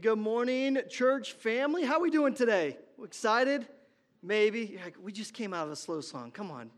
Good 0.00 0.18
morning, 0.18 0.78
church 0.88 1.32
family. 1.32 1.84
How 1.84 1.98
are 1.98 2.00
we 2.00 2.10
doing 2.10 2.32
today? 2.32 2.78
Excited? 3.04 3.66
Maybe. 4.22 4.80
Like, 4.82 4.96
we 5.02 5.12
just 5.12 5.34
came 5.34 5.52
out 5.52 5.66
of 5.66 5.72
a 5.72 5.76
slow 5.76 6.00
song. 6.00 6.30
Come 6.30 6.50
on, 6.50 6.70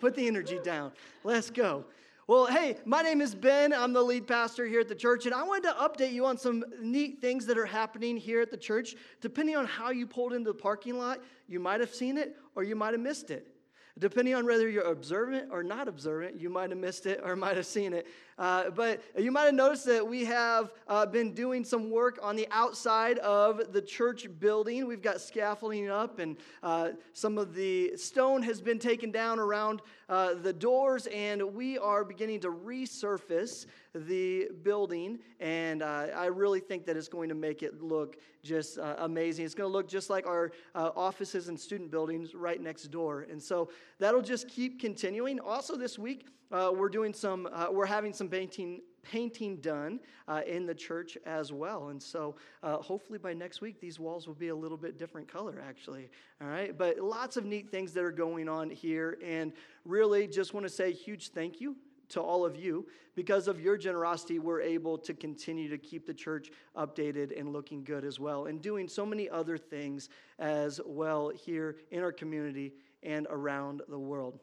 put 0.00 0.16
the 0.16 0.26
energy 0.26 0.58
down. 0.64 0.90
Let's 1.22 1.50
go. 1.50 1.84
Well, 2.26 2.46
hey, 2.46 2.76
my 2.84 3.02
name 3.02 3.20
is 3.20 3.32
Ben. 3.32 3.72
I'm 3.72 3.92
the 3.92 4.02
lead 4.02 4.26
pastor 4.26 4.66
here 4.66 4.80
at 4.80 4.88
the 4.88 4.94
church, 4.96 5.26
and 5.26 5.34
I 5.34 5.44
wanted 5.44 5.68
to 5.68 5.74
update 5.74 6.12
you 6.12 6.26
on 6.26 6.36
some 6.36 6.64
neat 6.80 7.20
things 7.20 7.46
that 7.46 7.56
are 7.56 7.66
happening 7.66 8.16
here 8.16 8.40
at 8.40 8.50
the 8.50 8.56
church. 8.56 8.96
Depending 9.20 9.54
on 9.54 9.66
how 9.66 9.90
you 9.90 10.04
pulled 10.04 10.32
into 10.32 10.50
the 10.50 10.58
parking 10.58 10.98
lot, 10.98 11.22
you 11.46 11.60
might 11.60 11.78
have 11.78 11.94
seen 11.94 12.18
it 12.18 12.36
or 12.56 12.64
you 12.64 12.74
might 12.74 12.92
have 12.92 13.00
missed 13.00 13.30
it. 13.30 13.54
Depending 14.00 14.34
on 14.34 14.46
whether 14.46 14.68
you're 14.68 14.90
observant 14.90 15.48
or 15.52 15.62
not 15.62 15.86
observant, 15.86 16.40
you 16.40 16.50
might 16.50 16.70
have 16.70 16.78
missed 16.78 17.06
it 17.06 17.20
or 17.22 17.36
might 17.36 17.56
have 17.56 17.66
seen 17.66 17.92
it. 17.92 18.06
Uh, 18.38 18.70
but 18.70 19.02
you 19.18 19.32
might 19.32 19.46
have 19.46 19.54
noticed 19.54 19.84
that 19.84 20.06
we 20.06 20.24
have 20.24 20.72
uh, 20.86 21.04
been 21.04 21.34
doing 21.34 21.64
some 21.64 21.90
work 21.90 22.18
on 22.22 22.36
the 22.36 22.46
outside 22.52 23.18
of 23.18 23.72
the 23.72 23.82
church 23.82 24.28
building. 24.38 24.86
We've 24.86 25.02
got 25.02 25.20
scaffolding 25.20 25.90
up, 25.90 26.20
and 26.20 26.36
uh, 26.62 26.90
some 27.12 27.36
of 27.36 27.54
the 27.54 27.96
stone 27.96 28.42
has 28.44 28.60
been 28.60 28.78
taken 28.78 29.10
down 29.10 29.40
around 29.40 29.82
uh, 30.08 30.34
the 30.34 30.52
doors, 30.52 31.08
and 31.12 31.42
we 31.54 31.78
are 31.78 32.04
beginning 32.04 32.38
to 32.40 32.50
resurface 32.50 33.66
the 33.92 34.48
building. 34.62 35.18
And 35.40 35.82
uh, 35.82 36.06
I 36.14 36.26
really 36.26 36.60
think 36.60 36.86
that 36.86 36.96
it's 36.96 37.08
going 37.08 37.30
to 37.30 37.34
make 37.34 37.64
it 37.64 37.82
look 37.82 38.18
just 38.44 38.78
uh, 38.78 38.94
amazing. 38.98 39.46
It's 39.46 39.54
going 39.54 39.68
to 39.68 39.72
look 39.72 39.88
just 39.88 40.10
like 40.10 40.26
our 40.28 40.52
offices 40.74 41.48
and 41.48 41.58
student 41.58 41.90
buildings 41.90 42.36
right 42.36 42.60
next 42.60 42.84
door. 42.92 43.26
And 43.28 43.42
so 43.42 43.70
that'll 43.98 44.22
just 44.22 44.46
keep 44.48 44.80
continuing. 44.80 45.40
Also, 45.40 45.76
this 45.76 45.98
week, 45.98 46.28
uh, 46.50 46.72
we're 46.74 46.88
doing 46.88 47.12
some, 47.12 47.48
uh, 47.52 47.66
we're 47.70 47.86
having 47.86 48.12
some 48.12 48.28
painting, 48.28 48.80
painting 49.02 49.56
done 49.56 50.00
uh, 50.26 50.42
in 50.46 50.66
the 50.66 50.74
church 50.74 51.18
as 51.26 51.52
well. 51.52 51.88
And 51.88 52.02
so 52.02 52.36
uh, 52.62 52.76
hopefully 52.76 53.18
by 53.18 53.34
next 53.34 53.60
week, 53.60 53.80
these 53.80 53.98
walls 53.98 54.26
will 54.26 54.34
be 54.34 54.48
a 54.48 54.56
little 54.56 54.78
bit 54.78 54.98
different 54.98 55.28
color, 55.28 55.62
actually. 55.66 56.08
All 56.40 56.48
right. 56.48 56.76
But 56.76 56.98
lots 56.98 57.36
of 57.36 57.44
neat 57.44 57.70
things 57.70 57.92
that 57.92 58.04
are 58.04 58.12
going 58.12 58.48
on 58.48 58.70
here. 58.70 59.18
And 59.24 59.52
really 59.84 60.26
just 60.26 60.54
want 60.54 60.64
to 60.64 60.72
say 60.72 60.92
huge 60.92 61.30
thank 61.30 61.60
you 61.60 61.76
to 62.10 62.20
all 62.20 62.44
of 62.44 62.56
you. 62.56 62.86
Because 63.14 63.48
of 63.48 63.60
your 63.60 63.76
generosity, 63.76 64.38
we're 64.38 64.60
able 64.60 64.96
to 64.98 65.12
continue 65.12 65.68
to 65.68 65.78
keep 65.78 66.06
the 66.06 66.14
church 66.14 66.50
updated 66.76 67.38
and 67.38 67.52
looking 67.52 67.82
good 67.82 68.04
as 68.04 68.20
well, 68.20 68.46
and 68.46 68.62
doing 68.62 68.88
so 68.88 69.04
many 69.04 69.28
other 69.28 69.58
things 69.58 70.08
as 70.38 70.80
well 70.86 71.30
here 71.30 71.76
in 71.90 72.02
our 72.02 72.12
community 72.12 72.72
and 73.02 73.26
around 73.28 73.82
the 73.88 73.98
world. 73.98 74.38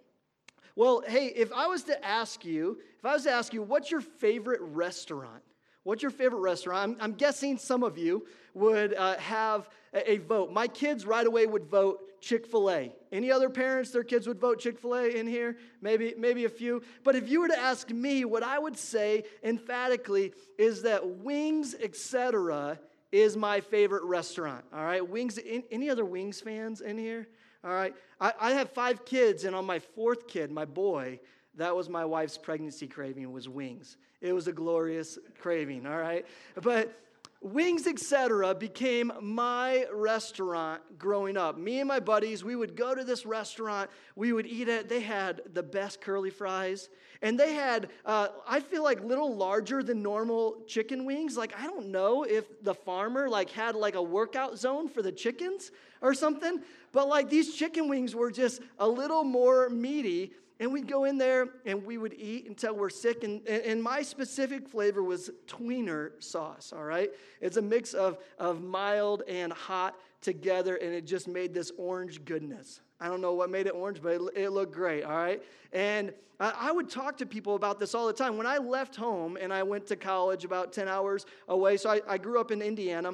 Well, 0.76 1.04
hey, 1.08 1.28
if 1.28 1.52
I 1.54 1.68
was 1.68 1.84
to 1.84 2.06
ask 2.06 2.44
you, 2.44 2.80
if 2.98 3.06
I 3.06 3.14
was 3.14 3.24
to 3.24 3.32
ask 3.32 3.54
you, 3.54 3.62
what's 3.62 3.92
your 3.92 4.02
favorite 4.02 4.62
restaurant? 4.62 5.44
What's 5.84 6.02
your 6.02 6.12
favorite 6.12 6.40
restaurant? 6.40 6.82
I'm, 6.84 6.98
I'm 7.00 7.14
guessing 7.14 7.60
some 7.60 7.84
of 7.84 7.98
you 7.98 8.26
would 8.56 8.96
uh, 8.96 9.18
have 9.18 9.70
a, 9.94 10.14
a, 10.14 10.18
vote. 10.18 10.52
My 10.52 10.68
kids 10.68 11.06
right 11.06 11.26
away 11.28 11.46
would 11.46 11.66
vote 11.66 12.22
Chick 12.22 12.48
fil 12.48 12.72
A. 12.72 12.92
Any 13.12 13.32
other 13.32 13.52
parents, 13.52 13.92
their 13.92 14.04
kids 14.04 14.26
would 14.26 14.40
vote 14.40 14.60
Chick 14.60 14.80
fil 14.80 14.96
A 14.96 15.08
in 15.10 15.28
here? 15.28 15.58
Maybe, 15.82 16.16
maybe 16.18 16.46
a 16.46 16.50
few. 16.50 16.82
But 17.04 17.16
if 17.16 17.30
you 17.30 17.40
were 17.40 17.50
to 17.50 17.60
ask 17.60 17.92
me, 17.92 18.26
what 18.26 18.42
I 18.42 18.58
would 18.58 18.76
say 18.76 19.26
emphatically 19.44 20.34
is 20.58 20.82
that 20.82 21.08
Wings, 21.08 21.76
etc., 21.80 22.80
is 23.12 23.38
my 23.38 23.62
favorite 23.62 24.04
restaurant. 24.04 24.66
All 24.74 24.84
right, 24.84 25.08
Wings. 25.08 25.40
Any 25.72 25.90
other 25.90 26.04
Wings 26.04 26.42
fans 26.42 26.82
in 26.82 26.98
here? 26.98 27.28
All 27.66 27.74
right. 27.74 27.96
I, 28.22 28.34
I 28.40 28.52
have 28.52 28.70
five 28.70 29.06
kids, 29.06 29.44
and 29.44 29.56
on 29.56 29.66
my 29.66 29.80
fourth 29.80 30.28
kid, 30.28 30.52
my 30.52 30.66
boy, 30.66 31.20
that 31.56 31.76
was 31.76 31.90
my 31.90 32.06
wife's 32.06 32.38
pregnancy 32.38 32.86
craving 32.86 33.32
was 33.32 33.50
wings. 33.50 33.98
It 34.22 34.34
was 34.34 34.48
a 34.48 34.52
glorious 34.52 35.18
craving, 35.40 35.88
all 35.88 35.98
right? 35.98 36.26
But 36.62 36.94
Wings, 37.46 37.86
etc., 37.86 38.56
became 38.56 39.12
my 39.22 39.86
restaurant 39.94 40.82
growing 40.98 41.38
up. 41.38 41.60
Me 41.60 41.80
and 41.80 41.88
my 41.88 42.00
buddies, 42.00 42.44
we 42.44 42.56
would 42.56 42.76
go 42.76 42.96
to 42.96 43.04
this 43.04 43.24
restaurant, 43.24 43.92
we 44.16 44.34
would 44.34 44.48
eat 44.48 44.68
it. 44.68 44.90
They 44.90 45.02
had 45.02 45.44
the 45.54 45.62
best 45.62 46.02
curly 46.02 46.32
fries, 46.32 46.90
and 47.22 47.40
they 47.40 47.54
had, 47.54 47.90
uh, 48.04 48.30
I 48.48 48.62
feel 48.62 48.84
like, 48.84 49.04
little 49.04 49.36
larger 49.36 49.84
than 49.84 50.02
normal 50.02 50.64
chicken 50.66 51.06
wings. 51.06 51.38
Like, 51.38 51.54
I 51.56 51.68
don't 51.68 51.90
know 51.90 52.24
if 52.24 52.64
the 52.64 52.74
farmer, 52.74 53.30
like, 53.30 53.52
had, 53.52 53.76
like, 53.76 53.94
a 53.94 54.02
workout 54.02 54.58
zone 54.58 54.90
for 54.90 55.04
the 55.04 55.12
chickens 55.12 55.70
or 56.02 56.16
something, 56.16 56.62
but, 56.94 57.08
like, 57.08 57.30
these 57.30 57.54
chicken 57.54 57.88
wings 57.88 58.16
were 58.16 58.32
just 58.32 58.60
a 58.80 58.90
little 58.90 59.24
more 59.24 59.70
meaty 59.70 60.34
and 60.60 60.72
we'd 60.72 60.88
go 60.88 61.04
in 61.04 61.18
there 61.18 61.50
and 61.66 61.86
we 61.86 61.98
would 61.98 62.14
eat 62.14 62.48
until 62.48 62.76
we're 62.76 62.90
sick. 62.90 63.24
And, 63.24 63.46
and 63.48 63.82
my 63.82 64.02
specific 64.02 64.68
flavor 64.68 65.04
was 65.04 65.30
tweener 65.48 66.12
sauce, 66.24 66.74
all 66.76 66.84
right? 66.84 67.10
It's 67.42 67.58
a 67.58 67.62
mix 67.62 67.94
of, 67.94 68.18
of 68.40 68.64
mild 68.64 69.24
and 69.28 69.52
hot 69.52 69.96
together, 70.22 70.76
and 70.78 70.94
it 70.94 71.06
just 71.06 71.28
made 71.28 71.54
this 71.54 71.72
orange 71.78 72.26
goodness. 72.26 72.82
I 73.00 73.08
don't 73.08 73.22
know 73.22 73.34
what 73.34 73.50
made 73.50 73.68
it 73.68 73.76
orange, 73.76 74.02
but 74.02 74.14
it, 74.14 74.22
it 74.36 74.50
looked 74.52 74.74
great, 74.74 75.04
all 75.04 75.16
right? 75.16 75.44
And 75.74 76.14
I, 76.40 76.54
I 76.58 76.72
would 76.72 76.90
talk 76.90 77.18
to 77.18 77.26
people 77.26 77.56
about 77.56 77.80
this 77.80 77.94
all 77.94 78.08
the 78.08 78.14
time. 78.14 78.38
When 78.38 78.48
I 78.48 78.58
left 78.58 78.96
home 78.96 79.38
and 79.40 79.54
I 79.54 79.64
went 79.64 79.86
to 79.88 79.96
college 79.96 80.46
about 80.46 80.72
10 80.72 80.88
hours 80.88 81.26
away, 81.48 81.78
so 81.78 81.90
I, 81.90 82.02
I 82.08 82.18
grew 82.18 82.40
up 82.40 82.52
in 82.52 82.62
Indiana. 82.62 83.14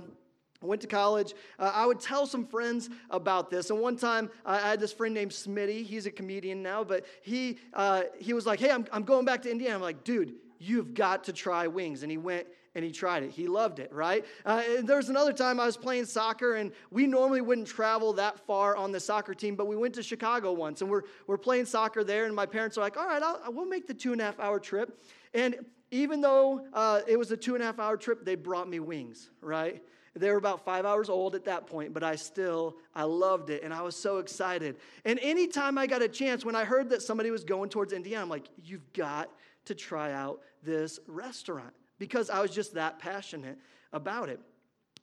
I 0.62 0.66
went 0.66 0.82
to 0.82 0.88
college. 0.88 1.34
Uh, 1.58 1.72
I 1.74 1.86
would 1.86 2.00
tell 2.00 2.28
some 2.28 2.46
friends 2.46 2.90
about 3.10 3.50
this. 3.50 3.70
And 3.70 3.80
one 3.80 3.96
time, 3.96 4.30
I 4.46 4.60
had 4.60 4.80
this 4.80 4.94
friend 4.94 5.14
named 5.14 5.32
Smitty. 5.32 5.84
He's 5.84 6.06
a 6.06 6.12
comedian 6.12 6.62
now, 6.62 6.84
but 6.84 7.06
he, 7.22 7.58
uh, 7.74 8.04
he 8.20 8.34
was 8.34 8.46
like, 8.46 8.60
Hey, 8.60 8.70
I'm, 8.70 8.86
I'm 8.92 9.04
going 9.04 9.26
back 9.26 9.42
to 9.44 9.52
Indiana. 9.52 9.76
I'm 9.76 9.82
like, 9.82 10.04
Dude, 10.04 10.36
you've 10.60 10.94
got 10.94 11.24
to 11.26 11.34
try 11.34 11.68
wings. 11.68 12.04
And 12.04 12.12
he 12.12 12.18
went 12.18 12.48
and 12.74 12.86
he 12.86 12.92
tried 12.92 13.24
it. 13.24 13.32
He 13.32 13.48
loved 13.48 13.80
it, 13.80 13.92
right? 13.92 14.26
Uh, 14.46 14.64
there 14.84 14.98
was 14.98 15.10
another 15.10 15.34
time 15.34 15.60
I 15.60 15.66
was 15.66 15.76
playing 15.76 16.06
soccer, 16.06 16.56
and 16.56 16.72
we 16.90 17.06
normally 17.06 17.42
wouldn't 17.42 17.68
travel 17.68 18.14
that 18.14 18.40
far 18.40 18.78
on 18.78 18.94
the 18.94 19.00
soccer 19.00 19.34
team, 19.34 19.56
but 19.56 19.68
we 19.68 19.76
went 19.76 19.94
to 19.96 20.04
Chicago 20.04 20.54
once, 20.54 20.82
and 20.82 20.90
we're, 20.90 21.02
we're 21.28 21.38
playing 21.38 21.66
soccer 21.66 22.04
there. 22.04 22.26
And 22.26 22.34
my 22.34 22.46
parents 22.46 22.78
are 22.78 22.82
like, 22.82 22.98
All 22.98 23.08
right, 23.08 23.22
I'll, 23.22 23.42
we'll 23.50 23.66
make 23.66 23.88
the 23.88 23.94
two 23.94 24.14
and 24.14 24.22
a 24.22 24.26
half 24.26 24.40
hour 24.40 24.60
trip. 24.60 25.02
And 25.34 25.66
even 25.91 26.22
though 26.22 26.66
uh, 26.74 27.02
it 27.07 27.19
was 27.19 27.31
a 27.31 27.38
two 27.38 27.53
and 27.53 27.62
a 27.62 27.66
half 27.66 27.79
hour 27.79 27.97
trip, 27.97 28.25
they 28.25 28.35
brought 28.35 28.68
me 28.68 28.79
wings, 28.79 29.29
right? 29.41 29.84
They 30.16 30.29
were 30.29 30.38
about 30.38 30.66
five 30.66 30.85
hours 30.85 31.09
old 31.09 31.35
at 31.35 31.46
that 31.46 31.68
point, 31.68 31.94
but 31.94 32.03
I 32.03 32.16
still, 32.16 32.75
I 32.94 33.03
loved 33.03 33.50
it 33.50 33.63
and 33.63 33.74
I 33.74 33.81
was 33.81 33.96
so 33.96 34.18
excited. 34.18 34.78
And 35.06 35.19
anytime 35.22 35.78
I 35.78 35.88
got 35.88 36.02
a 36.02 36.07
chance, 36.07 36.44
when 36.44 36.56
I 36.56 36.66
heard 36.66 36.90
that 36.90 37.02
somebody 37.02 37.31
was 37.31 37.44
going 37.44 37.69
towards 37.69 37.94
Indiana, 37.94 38.24
I'm 38.24 38.29
like, 38.29 38.47
you've 38.62 38.91
got 38.94 39.29
to 39.66 39.75
try 39.75 40.12
out 40.12 40.41
this 40.63 41.00
restaurant 41.07 41.74
because 41.97 42.29
I 42.29 42.41
was 42.41 42.52
just 42.52 42.73
that 42.73 43.00
passionate 43.00 43.58
about 43.94 44.28
it. 44.28 44.40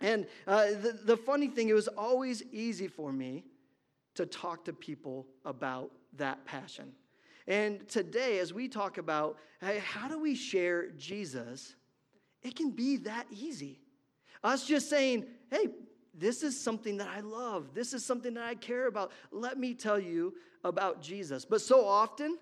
And 0.00 0.26
uh, 0.46 0.66
the, 0.66 0.98
the 1.04 1.16
funny 1.16 1.48
thing, 1.48 1.68
it 1.68 1.74
was 1.74 1.88
always 1.88 2.42
easy 2.52 2.86
for 2.86 3.12
me 3.12 3.44
to 4.14 4.26
talk 4.26 4.64
to 4.66 4.72
people 4.72 5.26
about 5.44 5.90
that 6.16 6.44
passion. 6.44 6.92
And 7.48 7.88
today, 7.88 8.38
as 8.38 8.52
we 8.52 8.68
talk 8.68 8.98
about 8.98 9.38
hey, 9.60 9.82
how 9.84 10.06
do 10.06 10.20
we 10.20 10.36
share 10.36 10.90
Jesus, 10.90 11.74
it 12.42 12.54
can 12.54 12.70
be 12.70 12.98
that 12.98 13.26
easy. 13.32 13.80
Us 14.44 14.64
just 14.64 14.88
saying, 14.88 15.26
hey, 15.50 15.68
this 16.14 16.44
is 16.44 16.60
something 16.60 16.98
that 16.98 17.08
I 17.08 17.20
love. 17.20 17.74
This 17.74 17.92
is 17.92 18.04
something 18.04 18.34
that 18.34 18.44
I 18.44 18.54
care 18.54 18.86
about. 18.86 19.10
Let 19.32 19.58
me 19.58 19.74
tell 19.74 19.98
you 19.98 20.34
about 20.62 21.00
Jesus. 21.02 21.44
But 21.44 21.60
so 21.60 21.84
often, 21.84 22.38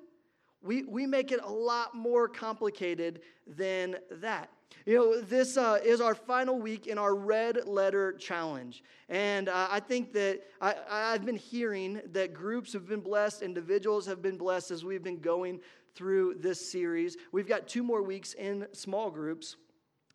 we, 0.63 0.83
we 0.85 1.07
make 1.07 1.33
it 1.33 1.41
a 1.43 1.51
lot 1.51 1.95
more 1.95 2.29
complicated 2.29 3.21
than 3.47 3.97
that. 4.11 4.51
You 4.85 4.95
know, 4.95 5.21
this 5.21 5.57
uh, 5.57 5.81
is 5.85 6.01
our 6.01 6.15
final 6.15 6.61
week 6.61 6.87
in 6.87 6.97
our 6.97 7.15
red 7.15 7.67
letter 7.67 8.13
challenge. 8.13 8.85
And 9.09 9.49
uh, 9.49 9.69
I 9.71 9.81
think 9.81 10.13
that 10.13 10.43
I, 10.61 10.75
I've 10.89 11.25
been 11.25 11.37
hearing 11.37 12.01
that 12.13 12.33
groups 12.33 12.73
have 12.73 12.89
been 12.89 13.01
blessed, 13.01 13.43
individuals 13.43 14.07
have 14.07 14.23
been 14.23 14.37
blessed 14.37 14.71
as 14.71 14.85
we've 14.85 15.03
been 15.03 15.21
going 15.21 15.61
through 15.97 16.35
this 16.35 16.71
series. 16.71 17.17
We've 17.33 17.49
got 17.49 17.67
two 17.67 17.83
more 17.83 18.03
weeks 18.03 18.35
in 18.35 18.67
small 18.73 19.11
groups. 19.11 19.57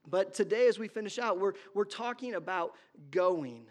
But 0.08 0.34
today, 0.34 0.68
as 0.68 0.80
we 0.80 0.88
finish 0.88 1.20
out, 1.20 1.40
we're, 1.40 1.54
we're 1.74 1.84
talking 1.84 2.36
about 2.36 2.76
going. 3.12 3.66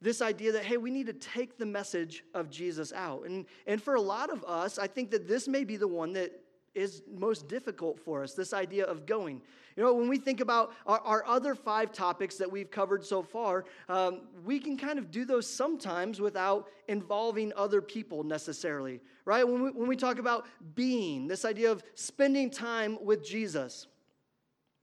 This 0.00 0.22
idea 0.22 0.52
that, 0.52 0.64
hey, 0.64 0.76
we 0.76 0.90
need 0.90 1.06
to 1.06 1.12
take 1.12 1.58
the 1.58 1.66
message 1.66 2.24
of 2.34 2.50
Jesus 2.50 2.92
out. 2.92 3.26
And, 3.26 3.46
and 3.66 3.82
for 3.82 3.94
a 3.94 4.00
lot 4.00 4.30
of 4.30 4.44
us, 4.44 4.78
I 4.78 4.86
think 4.86 5.10
that 5.10 5.26
this 5.26 5.48
may 5.48 5.64
be 5.64 5.76
the 5.76 5.88
one 5.88 6.12
that 6.12 6.43
is 6.74 7.02
most 7.12 7.48
difficult 7.48 7.98
for 8.00 8.22
us 8.22 8.34
this 8.34 8.52
idea 8.52 8.84
of 8.84 9.06
going. 9.06 9.40
You 9.76 9.82
know, 9.82 9.94
when 9.94 10.08
we 10.08 10.18
think 10.18 10.40
about 10.40 10.72
our, 10.86 11.00
our 11.00 11.26
other 11.26 11.54
five 11.54 11.92
topics 11.92 12.36
that 12.36 12.50
we've 12.50 12.70
covered 12.70 13.04
so 13.04 13.22
far, 13.22 13.64
um, 13.88 14.22
we 14.44 14.58
can 14.60 14.76
kind 14.76 14.98
of 14.98 15.10
do 15.10 15.24
those 15.24 15.48
sometimes 15.48 16.20
without 16.20 16.68
involving 16.88 17.52
other 17.56 17.82
people 17.82 18.22
necessarily, 18.22 19.00
right? 19.24 19.46
When 19.46 19.62
we, 19.62 19.70
when 19.70 19.88
we 19.88 19.96
talk 19.96 20.18
about 20.18 20.46
being, 20.74 21.26
this 21.26 21.44
idea 21.44 21.70
of 21.72 21.82
spending 21.94 22.50
time 22.50 22.98
with 23.04 23.24
Jesus 23.24 23.86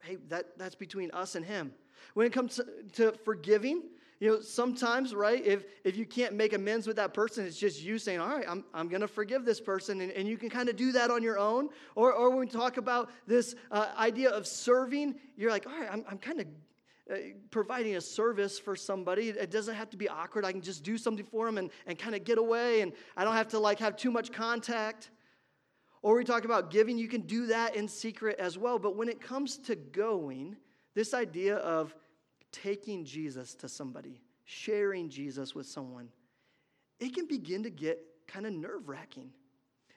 hey, 0.03 0.17
that, 0.29 0.57
that's 0.57 0.75
between 0.75 1.11
us 1.11 1.35
and 1.35 1.45
him. 1.45 1.71
When 2.13 2.25
it 2.25 2.33
comes 2.33 2.55
to, 2.55 2.65
to 2.93 3.11
forgiving, 3.23 3.83
you 4.21 4.29
know, 4.29 4.39
sometimes, 4.39 5.15
right, 5.15 5.43
if, 5.43 5.65
if 5.83 5.97
you 5.97 6.05
can't 6.05 6.35
make 6.35 6.53
amends 6.53 6.85
with 6.85 6.95
that 6.97 7.11
person, 7.11 7.43
it's 7.43 7.57
just 7.57 7.81
you 7.81 7.97
saying, 7.97 8.19
all 8.19 8.29
right, 8.29 8.45
I'm, 8.47 8.63
I'm 8.71 8.87
going 8.87 9.01
to 9.01 9.07
forgive 9.07 9.45
this 9.45 9.59
person. 9.59 9.99
And, 9.99 10.11
and 10.11 10.27
you 10.27 10.37
can 10.37 10.47
kind 10.47 10.69
of 10.69 10.75
do 10.75 10.91
that 10.91 11.09
on 11.09 11.23
your 11.23 11.39
own. 11.39 11.69
Or, 11.95 12.13
or 12.13 12.29
when 12.29 12.37
we 12.37 12.45
talk 12.45 12.77
about 12.77 13.09
this 13.25 13.55
uh, 13.71 13.87
idea 13.97 14.29
of 14.29 14.45
serving, 14.45 15.15
you're 15.35 15.49
like, 15.49 15.65
all 15.65 15.73
right, 15.73 15.89
I'm, 15.91 16.05
I'm 16.07 16.19
kind 16.19 16.39
of 16.39 16.45
uh, 17.11 17.15
providing 17.49 17.95
a 17.95 18.01
service 18.01 18.59
for 18.59 18.75
somebody. 18.75 19.29
It 19.29 19.49
doesn't 19.49 19.73
have 19.73 19.89
to 19.89 19.97
be 19.97 20.07
awkward. 20.07 20.45
I 20.45 20.51
can 20.51 20.61
just 20.61 20.83
do 20.83 20.99
something 20.99 21.25
for 21.25 21.47
them 21.47 21.57
and, 21.57 21.71
and 21.87 21.97
kind 21.97 22.13
of 22.13 22.23
get 22.23 22.37
away, 22.37 22.81
and 22.81 22.93
I 23.17 23.23
don't 23.23 23.33
have 23.33 23.47
to 23.49 23.59
like 23.59 23.79
have 23.79 23.97
too 23.97 24.11
much 24.11 24.31
contact. 24.31 25.09
Or 26.03 26.15
we 26.15 26.23
talk 26.25 26.45
about 26.45 26.69
giving, 26.69 26.95
you 26.95 27.07
can 27.07 27.21
do 27.21 27.47
that 27.47 27.75
in 27.75 27.87
secret 27.87 28.37
as 28.37 28.55
well. 28.55 28.77
But 28.77 28.95
when 28.95 29.09
it 29.09 29.19
comes 29.19 29.57
to 29.57 29.75
going, 29.75 30.57
this 30.93 31.15
idea 31.15 31.55
of 31.55 31.95
taking 32.51 33.05
Jesus 33.05 33.53
to 33.55 33.69
somebody, 33.69 34.21
sharing 34.45 35.09
Jesus 35.09 35.55
with 35.55 35.65
someone, 35.65 36.09
it 36.99 37.13
can 37.15 37.25
begin 37.27 37.63
to 37.63 37.69
get 37.69 37.99
kind 38.27 38.45
of 38.45 38.53
nerve 38.53 38.87
wracking 38.87 39.31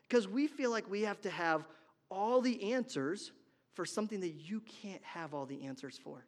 because 0.08 0.26
we 0.28 0.46
feel 0.46 0.70
like 0.70 0.88
we 0.90 1.02
have 1.02 1.20
to 1.22 1.30
have 1.30 1.66
all 2.10 2.40
the 2.40 2.72
answers 2.72 3.32
for 3.74 3.84
something 3.84 4.20
that 4.20 4.34
you 4.34 4.60
can't 4.60 5.02
have 5.02 5.34
all 5.34 5.46
the 5.46 5.64
answers 5.64 5.98
for. 5.98 6.24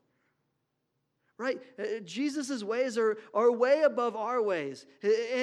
Right? 1.39 1.61
Uh, 1.79 2.01
Jesus' 2.05 2.65
ways 2.65 2.97
are, 2.97 3.19
are 3.35 3.53
way 3.53 3.83
above 3.83 4.17
our 4.17 4.41
ways. 4.41 4.87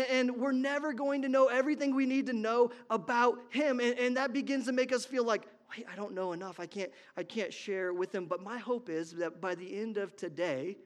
And 0.09 0.35
we're 0.37 0.51
never 0.51 0.91
going 0.91 1.21
to 1.21 1.29
know 1.29 1.47
everything 1.47 1.93
we 1.95 2.07
need 2.07 2.25
to 2.27 2.33
know 2.33 2.71
about 2.89 3.37
Him. 3.49 3.79
And, 3.79 3.97
and 3.99 4.17
that 4.17 4.33
begins 4.33 4.65
to 4.65 4.71
make 4.71 4.91
us 4.91 5.05
feel 5.05 5.23
like, 5.23 5.47
wait, 5.75 5.85
I 5.91 5.95
don't 5.95 6.13
know 6.13 6.33
enough. 6.33 6.59
I 6.59 6.65
can't, 6.65 6.91
I 7.15 7.21
can't 7.21 7.53
share 7.53 7.93
with 7.93 8.13
Him. 8.13 8.25
But 8.25 8.41
my 8.41 8.57
hope 8.57 8.89
is 8.89 9.11
that 9.13 9.39
by 9.39 9.53
the 9.53 9.79
end 9.79 9.97
of 9.97 10.15
today, 10.15 10.77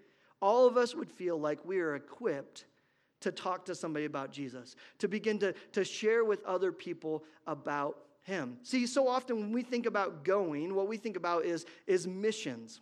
all 0.41 0.67
of 0.67 0.75
us 0.75 0.93
would 0.93 1.11
feel 1.11 1.39
like 1.39 1.63
we 1.63 1.79
are 1.79 1.95
equipped 1.95 2.65
to 3.21 3.31
talk 3.31 3.65
to 3.65 3.75
somebody 3.75 4.05
about 4.05 4.31
Jesus, 4.31 4.75
to 4.99 5.07
begin 5.07 5.39
to, 5.39 5.53
to 5.71 5.83
share 5.83 6.23
with 6.23 6.43
other 6.45 6.71
people 6.71 7.23
about 7.47 7.97
him. 8.21 8.57
See, 8.63 8.85
so 8.85 9.07
often 9.07 9.39
when 9.39 9.51
we 9.51 9.63
think 9.63 9.85
about 9.85 10.23
going, 10.23 10.75
what 10.75 10.87
we 10.87 10.97
think 10.97 11.15
about 11.15 11.45
is, 11.45 11.65
is 11.87 12.05
missions. 12.05 12.81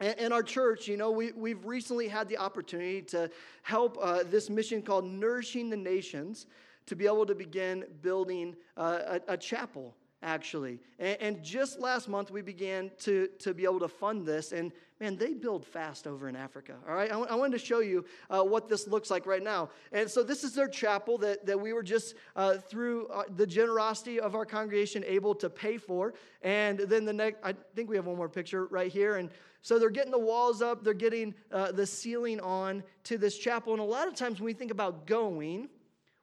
In 0.00 0.32
our 0.32 0.42
church, 0.42 0.88
you 0.88 0.96
know, 0.96 1.12
we, 1.12 1.30
we've 1.32 1.64
recently 1.64 2.08
had 2.08 2.28
the 2.28 2.36
opportunity 2.36 3.00
to 3.02 3.30
help 3.62 3.96
uh, 4.00 4.24
this 4.24 4.50
mission 4.50 4.82
called 4.82 5.04
Nourishing 5.04 5.70
the 5.70 5.76
Nations 5.76 6.46
to 6.86 6.96
be 6.96 7.06
able 7.06 7.24
to 7.26 7.34
begin 7.34 7.84
building 8.02 8.56
uh, 8.76 9.18
a, 9.28 9.34
a, 9.34 9.36
chapel, 9.36 9.94
actually. 10.24 10.80
And, 10.98 11.16
and, 11.20 11.42
just 11.44 11.78
last 11.78 12.08
month, 12.08 12.30
we 12.30 12.40
began 12.40 12.90
to, 13.00 13.28
to 13.40 13.52
be 13.52 13.64
able 13.64 13.80
to 13.80 13.88
fund 13.88 14.26
this. 14.26 14.52
And 14.52 14.72
man, 14.98 15.16
they 15.16 15.34
build 15.34 15.64
fast 15.64 16.06
over 16.06 16.28
in 16.28 16.34
Africa. 16.34 16.74
All 16.88 16.94
right, 16.94 17.10
I, 17.10 17.12
w- 17.12 17.28
I 17.30 17.34
wanted 17.34 17.58
to 17.58 17.64
show 17.64 17.80
you 17.80 18.04
uh, 18.30 18.42
what 18.42 18.68
this 18.68 18.88
looks 18.88 19.10
like 19.10 19.26
right 19.26 19.42
now. 19.42 19.68
And 19.92 20.10
so, 20.10 20.22
this 20.22 20.42
is 20.42 20.54
their 20.54 20.66
chapel 20.66 21.18
that, 21.18 21.44
that 21.46 21.60
we 21.60 21.72
were 21.72 21.82
just 21.82 22.14
uh, 22.34 22.54
through 22.54 23.06
uh, 23.08 23.24
the 23.36 23.46
generosity 23.46 24.18
of 24.18 24.34
our 24.34 24.46
congregation 24.46 25.04
able 25.06 25.34
to 25.36 25.50
pay 25.50 25.76
for. 25.76 26.14
And 26.42 26.78
then 26.78 27.04
the 27.04 27.12
next, 27.12 27.38
I 27.44 27.54
think 27.74 27.90
we 27.90 27.96
have 27.96 28.06
one 28.06 28.16
more 28.16 28.28
picture 28.28 28.64
right 28.66 28.90
here. 28.90 29.16
And 29.16 29.30
so, 29.60 29.78
they're 29.78 29.90
getting 29.90 30.12
the 30.12 30.18
walls 30.18 30.62
up, 30.62 30.82
they're 30.82 30.94
getting 30.94 31.34
uh, 31.52 31.70
the 31.70 31.86
ceiling 31.86 32.40
on 32.40 32.82
to 33.04 33.18
this 33.18 33.36
chapel. 33.36 33.74
And 33.74 33.82
a 33.82 33.84
lot 33.84 34.08
of 34.08 34.14
times, 34.14 34.40
when 34.40 34.46
we 34.46 34.54
think 34.54 34.70
about 34.70 35.06
going, 35.06 35.68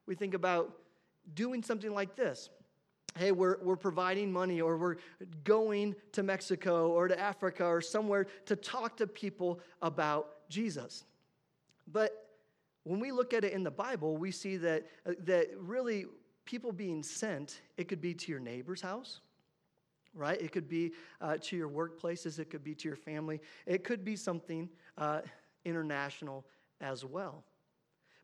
we 0.06 0.16
think 0.16 0.34
about 0.34 0.76
doing 1.34 1.62
something 1.62 1.94
like 1.94 2.16
this 2.16 2.50
hey, 3.16 3.32
we're, 3.32 3.58
we're 3.62 3.76
providing 3.76 4.32
money 4.32 4.60
or 4.60 4.76
we're 4.76 4.96
going 5.44 5.94
to 6.12 6.22
Mexico 6.22 6.90
or 6.90 7.08
to 7.08 7.18
Africa 7.18 7.64
or 7.64 7.80
somewhere 7.80 8.26
to 8.46 8.56
talk 8.56 8.96
to 8.96 9.06
people 9.06 9.60
about 9.82 10.48
Jesus. 10.48 11.04
But 11.90 12.28
when 12.84 13.00
we 13.00 13.12
look 13.12 13.32
at 13.32 13.44
it 13.44 13.52
in 13.52 13.62
the 13.62 13.70
Bible, 13.70 14.16
we 14.16 14.30
see 14.30 14.56
that, 14.58 14.86
that 15.24 15.48
really 15.58 16.06
people 16.44 16.72
being 16.72 17.02
sent, 17.02 17.60
it 17.76 17.88
could 17.88 18.00
be 18.00 18.14
to 18.14 18.30
your 18.30 18.40
neighbor's 18.40 18.80
house, 18.80 19.20
right? 20.14 20.40
It 20.40 20.52
could 20.52 20.68
be 20.68 20.92
uh, 21.20 21.36
to 21.42 21.56
your 21.56 21.68
workplaces, 21.68 22.38
it 22.38 22.50
could 22.50 22.64
be 22.64 22.74
to 22.76 22.88
your 22.88 22.96
family, 22.96 23.40
it 23.66 23.84
could 23.84 24.04
be 24.04 24.16
something 24.16 24.68
uh, 24.98 25.20
international 25.64 26.44
as 26.80 27.04
well. 27.04 27.44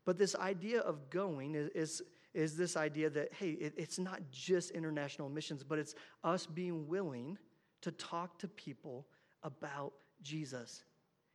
But 0.05 0.17
this 0.17 0.35
idea 0.35 0.79
of 0.81 1.09
going 1.09 1.55
is, 1.55 1.69
is 1.75 2.01
is 2.33 2.55
this 2.55 2.77
idea 2.77 3.09
that, 3.09 3.33
hey, 3.33 3.51
it, 3.51 3.73
it's 3.77 3.99
not 3.99 4.21
just 4.31 4.71
international 4.71 5.29
missions, 5.29 5.63
but 5.63 5.79
it's 5.79 5.95
us 6.23 6.45
being 6.45 6.87
willing 6.87 7.37
to 7.81 7.91
talk 7.91 8.37
to 8.39 8.47
people 8.47 9.07
about 9.43 9.93
Jesus 10.21 10.83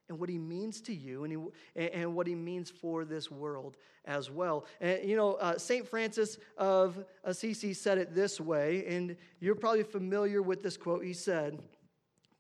and 0.08 0.18
what 0.18 0.28
he 0.28 0.38
means 0.38 0.80
to 0.82 0.94
you 0.94 1.24
and, 1.24 1.32
he, 1.76 1.88
and 1.88 2.14
what 2.14 2.26
he 2.26 2.34
means 2.34 2.70
for 2.70 3.04
this 3.04 3.30
world 3.30 3.76
as 4.04 4.30
well. 4.30 4.66
And, 4.80 5.08
you 5.08 5.16
know, 5.16 5.34
uh, 5.34 5.56
St. 5.56 5.88
Francis 5.88 6.38
of 6.58 7.04
Assisi 7.24 7.72
said 7.72 7.98
it 7.98 8.14
this 8.14 8.40
way, 8.40 8.84
and 8.86 9.16
you're 9.40 9.54
probably 9.54 9.82
familiar 9.82 10.42
with 10.42 10.62
this 10.62 10.76
quote. 10.76 11.04
He 11.04 11.14
said, 11.14 11.60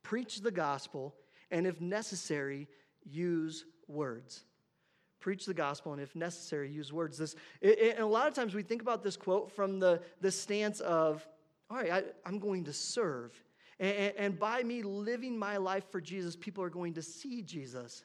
Preach 0.02 0.42
the 0.42 0.50
gospel, 0.50 1.14
and 1.50 1.66
if 1.66 1.80
necessary, 1.80 2.68
use 3.04 3.64
words 3.88 4.44
preach 5.24 5.46
the 5.46 5.54
gospel, 5.54 5.94
and 5.94 6.02
if 6.02 6.14
necessary, 6.14 6.70
use 6.70 6.92
words. 6.92 7.16
This, 7.16 7.34
it, 7.62 7.78
it, 7.78 7.94
and 7.94 8.04
a 8.04 8.06
lot 8.06 8.28
of 8.28 8.34
times 8.34 8.54
we 8.54 8.62
think 8.62 8.82
about 8.82 9.02
this 9.02 9.16
quote 9.16 9.50
from 9.50 9.78
the, 9.78 10.02
the 10.20 10.30
stance 10.30 10.80
of, 10.80 11.26
all 11.70 11.78
right, 11.78 11.90
I, 11.90 12.28
am 12.28 12.38
going 12.38 12.64
to 12.64 12.74
serve. 12.74 13.32
And, 13.80 14.12
and 14.18 14.38
by 14.38 14.62
me 14.62 14.82
living 14.82 15.38
my 15.38 15.56
life 15.56 15.90
for 15.90 15.98
Jesus, 15.98 16.36
people 16.36 16.62
are 16.62 16.68
going 16.68 16.92
to 16.92 17.02
see 17.02 17.40
Jesus. 17.40 18.04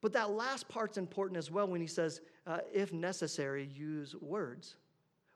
But 0.00 0.12
that 0.12 0.30
last 0.30 0.68
part's 0.68 0.96
important 0.96 1.38
as 1.38 1.50
well 1.50 1.66
when 1.66 1.80
he 1.80 1.88
says, 1.88 2.20
uh, 2.46 2.58
if 2.72 2.92
necessary, 2.92 3.68
use 3.74 4.14
words. 4.14 4.76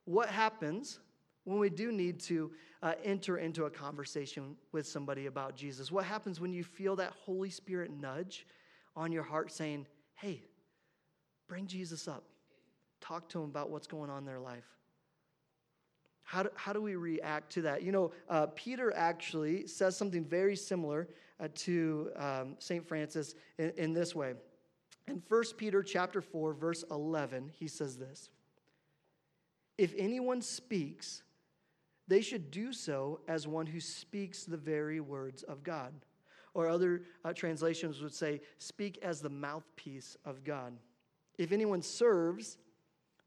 What 0.04 0.28
happens 0.28 1.00
when 1.42 1.58
we 1.58 1.68
do 1.68 1.90
need 1.90 2.20
to 2.20 2.52
uh, 2.80 2.92
enter 3.02 3.38
into 3.38 3.64
a 3.64 3.70
conversation 3.70 4.54
with 4.70 4.86
somebody 4.86 5.26
about 5.26 5.56
Jesus? 5.56 5.90
What 5.90 6.04
happens 6.04 6.40
when 6.40 6.52
you 6.52 6.62
feel 6.62 6.94
that 6.94 7.12
Holy 7.24 7.50
Spirit 7.50 7.90
nudge 7.90 8.46
on 8.94 9.10
your 9.10 9.24
heart 9.24 9.50
saying, 9.50 9.86
hey, 10.14 10.44
Bring 11.48 11.66
Jesus 11.66 12.08
up. 12.08 12.25
Talk 13.00 13.28
to 13.31 13.43
him 13.43 13.44
about 13.44 13.70
what's 13.70 13.87
going 13.87 14.10
on 14.10 14.19
in 14.19 14.25
their 14.25 14.40
life. 14.40 14.64
How 16.25 16.43
do, 16.43 16.50
how 16.56 16.72
do 16.72 16.82
we 16.82 16.96
react 16.96 17.52
to 17.52 17.62
that? 17.62 17.82
You 17.82 17.93
know, 17.93 18.10
uh, 18.28 18.46
Peter 18.56 18.93
actually 18.96 19.69
says 19.69 19.96
something 19.96 20.25
very 20.25 20.56
similar 20.56 21.08
uh, 21.38 21.48
to 21.54 22.10
um, 22.16 22.56
St. 22.58 22.87
Francis 22.87 23.37
in, 23.58 23.72
in 23.76 23.93
this 23.93 24.14
way. 24.14 24.34
In 25.06 25.22
1 25.28 25.43
Peter 25.56 25.84
chapter 25.84 26.20
4, 26.20 26.52
verse 26.52 26.84
11, 26.90 27.52
he 27.54 27.69
says 27.69 27.96
this 27.96 28.31
If 29.78 29.94
anyone 29.96 30.42
speaks, 30.42 31.22
they 32.08 32.20
should 32.20 32.50
do 32.50 32.72
so 32.72 33.20
as 33.28 33.46
one 33.46 33.66
who 33.66 33.81
speaks 33.81 34.44
the 34.44 34.56
very 34.56 35.00
words 35.00 35.44
of 35.44 35.62
God. 35.62 35.92
Or 36.54 36.69
other 36.69 37.02
uh, 37.25 37.34
translations 37.34 38.00
would 38.00 38.14
say, 38.14 38.40
speak 38.58 38.99
as 39.02 39.20
the 39.20 39.28
mouthpiece 39.28 40.16
of 40.25 40.42
God. 40.42 40.73
If 41.38 41.52
anyone 41.52 41.83
serves, 41.83 42.57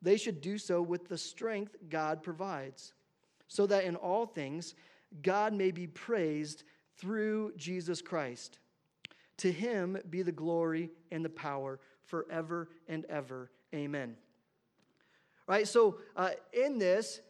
they 0.02 0.18
should 0.18 0.42
do 0.42 0.58
so 0.58 0.82
with 0.82 1.08
the 1.08 1.18
strength 1.18 1.76
God 1.90 2.24
provides, 2.24 2.94
so 3.48 3.66
that 3.68 3.84
in 3.84 3.96
all 3.96 4.26
things 4.26 4.76
God 5.22 5.54
may 5.54 5.72
be 5.72 5.88
praised 5.88 6.64
through 6.98 7.54
Jesus 7.58 8.02
Christ. 8.02 8.60
To 9.38 9.52
him 9.52 9.98
be 10.10 10.22
the 10.22 10.32
glory 10.32 10.92
and 11.12 11.24
the 11.24 11.30
power 11.30 11.80
forever 12.06 12.70
and 12.88 13.06
ever. 13.06 13.50
Amen. 13.74 14.16
Right? 15.48 15.68
So, 15.68 16.00
uh, 16.16 16.32
in 16.54 16.78
this, 16.78 17.22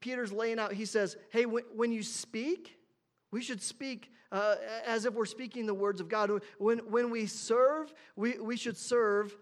Peter's 0.00 0.32
laying 0.32 0.58
out, 0.58 0.72
he 0.72 0.84
says, 0.84 1.16
Hey, 1.30 1.46
when, 1.46 1.64
when 1.74 1.92
you 1.92 2.02
speak, 2.02 2.76
we 3.30 3.42
should 3.42 3.62
speak 3.62 4.10
uh, 4.32 4.56
as 4.86 5.04
if 5.04 5.14
we're 5.14 5.24
speaking 5.24 5.66
the 5.66 5.74
words 5.74 6.00
of 6.00 6.08
God. 6.08 6.30
When, 6.58 6.78
when 6.90 7.10
we 7.10 7.26
serve, 7.26 7.92
we, 8.16 8.38
we 8.38 8.56
should 8.56 8.76
serve 8.76 9.36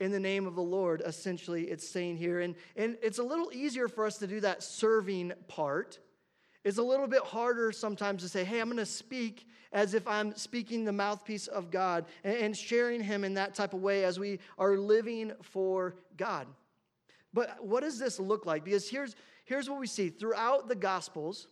in 0.00 0.10
the 0.10 0.18
name 0.18 0.46
of 0.46 0.54
the 0.54 0.62
Lord, 0.62 1.02
essentially, 1.04 1.64
it's 1.64 1.86
saying 1.86 2.16
here. 2.16 2.40
And, 2.40 2.54
and 2.74 2.96
it's 3.02 3.18
a 3.18 3.22
little 3.22 3.52
easier 3.52 3.86
for 3.86 4.06
us 4.06 4.16
to 4.18 4.26
do 4.26 4.40
that 4.40 4.62
serving 4.62 5.32
part. 5.46 5.98
It's 6.64 6.78
a 6.78 6.82
little 6.82 7.06
bit 7.06 7.22
harder 7.22 7.70
sometimes 7.70 8.22
to 8.22 8.28
say, 8.28 8.42
hey, 8.42 8.60
I'm 8.60 8.68
going 8.68 8.78
to 8.78 8.86
speak 8.86 9.46
as 9.72 9.94
if 9.94 10.08
I'm 10.08 10.34
speaking 10.34 10.84
the 10.84 10.92
mouthpiece 10.92 11.46
of 11.46 11.70
God 11.70 12.06
and, 12.24 12.36
and 12.36 12.56
sharing 12.56 13.02
Him 13.02 13.24
in 13.24 13.34
that 13.34 13.54
type 13.54 13.74
of 13.74 13.82
way 13.82 14.04
as 14.04 14.18
we 14.18 14.40
are 14.58 14.76
living 14.76 15.32
for 15.42 15.94
God. 16.16 16.46
But 17.32 17.64
what 17.64 17.82
does 17.82 17.98
this 17.98 18.18
look 18.18 18.46
like? 18.46 18.64
Because 18.64 18.88
here's, 18.88 19.14
here's 19.44 19.70
what 19.70 19.78
we 19.78 19.86
see 19.86 20.08
throughout 20.08 20.68
the 20.68 20.74
Gospels 20.74 21.46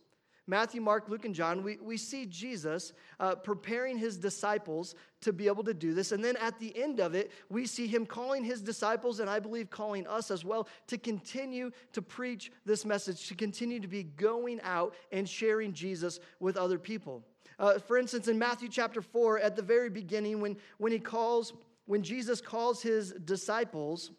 Matthew, 0.49 0.81
Mark, 0.81 1.11
Luke, 1.11 1.27
and 1.27 1.35
John, 1.35 1.63
we, 1.63 1.77
we 1.77 1.99
see 1.99 2.25
Jesus 2.25 2.95
uh, 3.21 3.35
preparing 3.35 3.99
his 3.99 4.17
disciples 4.17 4.95
to 5.21 5.31
be 5.31 5.47
able 5.47 5.63
to 5.65 5.75
do 5.75 5.93
this. 5.93 6.11
And 6.11 6.25
then 6.25 6.37
at 6.39 6.59
the 6.59 6.75
end 6.81 7.01
of 7.01 7.15
it, 7.15 7.31
we 7.51 7.67
see 7.67 7.87
him 7.87 8.07
calling 8.07 8.43
his 8.43 8.63
disciples, 8.63 9.21
and 9.21 9.29
I 9.29 9.41
believe 9.41 9.69
calling 9.69 10.07
us 10.07 10.31
as 10.31 10.47
well, 10.47 10.67
to 10.87 10.97
continue 10.97 11.71
to 11.93 12.01
preach 12.01 12.51
this 12.65 12.87
message, 12.87 13.29
to 13.29 13.35
continue 13.35 13.79
to 13.79 13.89
be 13.89 14.05
going 14.05 14.59
out 14.63 14.95
and 15.13 15.29
sharing 15.29 15.75
Jesus 15.75 16.19
with 16.41 16.57
other 16.57 16.79
people. 16.79 17.23
Uh, 17.59 17.79
for 17.79 17.99
instance, 17.99 18.27
in 18.27 18.39
Matthew 18.39 18.71
chapter 18.71 19.03
4, 19.03 19.41
at 19.41 19.55
the 19.55 19.63
very 19.63 19.91
beginning, 19.91 20.41
when, 20.41 20.57
when 20.79 20.93
he 20.93 20.99
calls, 20.99 21.53
when 21.85 22.03
Jesus 22.03 22.41
calls 22.41 22.81
his 22.81 23.13
disciples, 23.13 24.13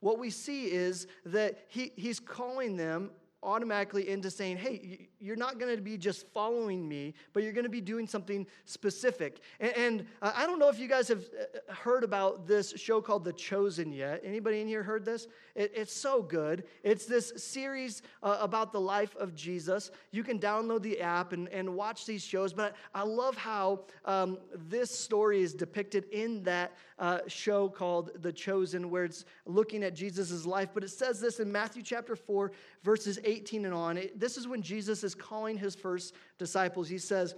what 0.00 0.18
we 0.18 0.30
see 0.30 0.66
is 0.66 1.06
that 1.26 1.58
he, 1.68 1.92
he's 1.96 2.20
calling 2.20 2.78
them 2.78 3.10
automatically 3.42 4.08
into 4.08 4.30
saying, 4.30 4.56
hey, 4.56 5.08
you're 5.20 5.36
not 5.36 5.58
going 5.58 5.74
to 5.74 5.82
be 5.82 5.96
just 5.96 6.26
following 6.28 6.88
me, 6.88 7.14
but 7.32 7.42
you're 7.42 7.52
going 7.52 7.64
to 7.64 7.70
be 7.70 7.80
doing 7.80 8.06
something 8.06 8.46
specific. 8.64 9.40
And, 9.60 9.76
and 9.76 10.06
uh, 10.22 10.32
I 10.34 10.46
don't 10.46 10.58
know 10.58 10.68
if 10.68 10.78
you 10.78 10.88
guys 10.88 11.08
have 11.08 11.22
uh, 11.22 11.72
heard 11.72 12.04
about 12.04 12.46
this 12.46 12.72
show 12.76 13.00
called 13.00 13.24
The 13.24 13.32
Chosen 13.32 13.92
yet. 13.92 14.20
Anybody 14.24 14.60
in 14.60 14.66
here 14.66 14.82
heard 14.82 15.04
this? 15.04 15.28
It, 15.54 15.72
it's 15.74 15.94
so 15.94 16.22
good. 16.22 16.64
It's 16.82 17.06
this 17.06 17.32
series 17.36 18.02
uh, 18.22 18.38
about 18.40 18.72
the 18.72 18.80
life 18.80 19.14
of 19.16 19.34
Jesus. 19.34 19.90
You 20.10 20.24
can 20.24 20.38
download 20.38 20.82
the 20.82 21.00
app 21.00 21.32
and, 21.32 21.48
and 21.48 21.74
watch 21.74 22.06
these 22.06 22.24
shows, 22.24 22.52
but 22.52 22.74
I 22.94 23.02
love 23.02 23.36
how 23.36 23.84
um, 24.04 24.38
this 24.54 24.90
story 24.90 25.42
is 25.42 25.54
depicted 25.54 26.06
in 26.10 26.42
that 26.42 26.72
uh, 26.98 27.20
show 27.28 27.68
called 27.68 28.10
The 28.22 28.32
Chosen, 28.32 28.90
where 28.90 29.04
it's 29.04 29.24
looking 29.46 29.84
at 29.84 29.94
Jesus' 29.94 30.44
life. 30.44 30.70
But 30.74 30.84
it 30.84 30.90
says 30.90 31.20
this 31.20 31.40
in 31.40 31.50
Matthew 31.50 31.82
chapter 31.82 32.16
4, 32.16 32.52
verses 32.82 33.18
18 33.24 33.64
and 33.64 33.74
on. 33.74 33.96
It, 33.96 34.18
this 34.18 34.36
is 34.36 34.48
when 34.48 34.62
Jesus 34.62 35.04
is 35.04 35.14
calling 35.14 35.56
his 35.56 35.74
first 35.74 36.14
disciples. 36.38 36.88
He 36.88 36.98
says, 36.98 37.34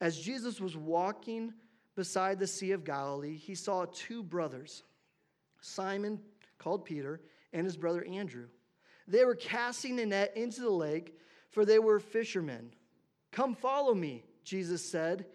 As 0.00 0.18
Jesus 0.18 0.60
was 0.60 0.76
walking 0.76 1.52
beside 1.94 2.38
the 2.38 2.46
Sea 2.46 2.72
of 2.72 2.84
Galilee, 2.84 3.36
he 3.36 3.54
saw 3.54 3.86
two 3.92 4.22
brothers, 4.22 4.82
Simon, 5.60 6.20
called 6.58 6.84
Peter, 6.84 7.20
and 7.52 7.64
his 7.64 7.76
brother 7.76 8.04
Andrew. 8.04 8.46
They 9.06 9.24
were 9.24 9.34
casting 9.34 9.98
a 10.00 10.06
net 10.06 10.32
into 10.36 10.60
the 10.60 10.70
lake, 10.70 11.16
for 11.50 11.64
they 11.64 11.78
were 11.78 12.00
fishermen. 12.00 12.74
Come 13.32 13.54
follow 13.54 13.94
me, 13.94 14.24
Jesus 14.44 14.84
said, 14.84 15.26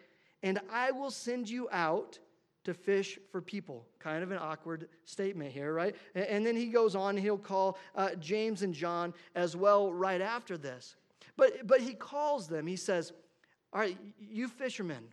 and 0.41 0.59
I 0.71 0.91
will 0.91 1.11
send 1.11 1.49
you 1.49 1.69
out 1.71 2.19
to 2.63 2.73
fish 2.73 3.19
for 3.31 3.41
people. 3.41 3.85
Kind 3.99 4.23
of 4.23 4.31
an 4.31 4.37
awkward 4.37 4.87
statement 5.05 5.51
here, 5.51 5.73
right? 5.73 5.95
And 6.15 6.45
then 6.45 6.55
he 6.55 6.67
goes 6.67 6.95
on, 6.95 7.17
he'll 7.17 7.37
call 7.37 7.77
uh, 7.95 8.15
James 8.15 8.61
and 8.61 8.73
John 8.73 9.13
as 9.35 9.55
well 9.55 9.91
right 9.91 10.21
after 10.21 10.57
this. 10.57 10.95
But, 11.35 11.67
but 11.67 11.81
he 11.81 11.93
calls 11.93 12.47
them, 12.47 12.67
he 12.67 12.75
says, 12.75 13.11
All 13.73 13.79
right, 13.79 13.97
you 14.19 14.47
fishermen, 14.47 15.03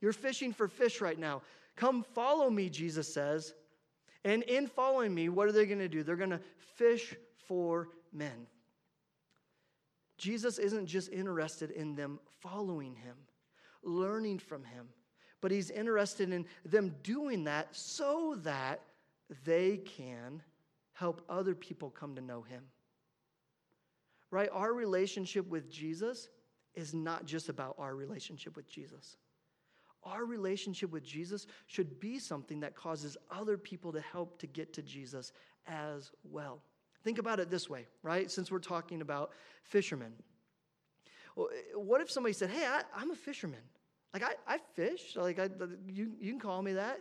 you're 0.00 0.12
fishing 0.12 0.52
for 0.52 0.68
fish 0.68 1.00
right 1.00 1.18
now. 1.18 1.42
Come 1.76 2.02
follow 2.02 2.50
me, 2.50 2.68
Jesus 2.68 3.12
says. 3.12 3.54
And 4.24 4.42
in 4.42 4.66
following 4.66 5.14
me, 5.14 5.28
what 5.28 5.48
are 5.48 5.52
they 5.52 5.66
going 5.66 5.78
to 5.78 5.88
do? 5.88 6.02
They're 6.02 6.16
going 6.16 6.30
to 6.30 6.40
fish 6.76 7.14
for 7.46 7.88
men. 8.12 8.46
Jesus 10.18 10.58
isn't 10.58 10.86
just 10.86 11.10
interested 11.10 11.70
in 11.70 11.94
them 11.94 12.20
following 12.40 12.94
him, 12.94 13.16
learning 13.82 14.38
from 14.38 14.64
him 14.64 14.88
but 15.40 15.50
he's 15.50 15.70
interested 15.70 16.32
in 16.32 16.46
them 16.64 16.94
doing 17.02 17.44
that 17.44 17.68
so 17.72 18.36
that 18.42 18.80
they 19.44 19.78
can 19.78 20.42
help 20.92 21.22
other 21.28 21.54
people 21.54 21.90
come 21.90 22.14
to 22.14 22.20
know 22.20 22.42
him. 22.42 22.62
Right? 24.30 24.48
Our 24.52 24.72
relationship 24.72 25.48
with 25.48 25.70
Jesus 25.70 26.28
is 26.74 26.94
not 26.94 27.24
just 27.24 27.48
about 27.48 27.74
our 27.78 27.94
relationship 27.94 28.54
with 28.54 28.68
Jesus. 28.68 29.16
Our 30.04 30.24
relationship 30.24 30.90
with 30.90 31.02
Jesus 31.02 31.46
should 31.66 32.00
be 32.00 32.18
something 32.18 32.60
that 32.60 32.74
causes 32.74 33.16
other 33.30 33.58
people 33.58 33.92
to 33.92 34.00
help 34.00 34.38
to 34.38 34.46
get 34.46 34.72
to 34.74 34.82
Jesus 34.82 35.32
as 35.66 36.10
well. 36.24 36.62
Think 37.02 37.18
about 37.18 37.40
it 37.40 37.50
this 37.50 37.68
way, 37.68 37.86
right? 38.02 38.30
Since 38.30 38.50
we're 38.50 38.58
talking 38.58 39.00
about 39.00 39.32
fishermen. 39.62 40.12
What 41.74 42.00
if 42.00 42.10
somebody 42.10 42.32
said, 42.32 42.50
Hey, 42.50 42.66
I, 42.66 42.82
am 43.00 43.10
a 43.10 43.16
fisherman? 43.16 43.60
Like 44.12 44.22
I, 44.22 44.32
I 44.46 44.58
fish. 44.74 45.16
Like 45.16 45.38
I, 45.38 45.48
you, 45.86 46.12
you 46.20 46.30
can 46.32 46.40
call 46.40 46.62
me 46.62 46.74
that. 46.74 47.00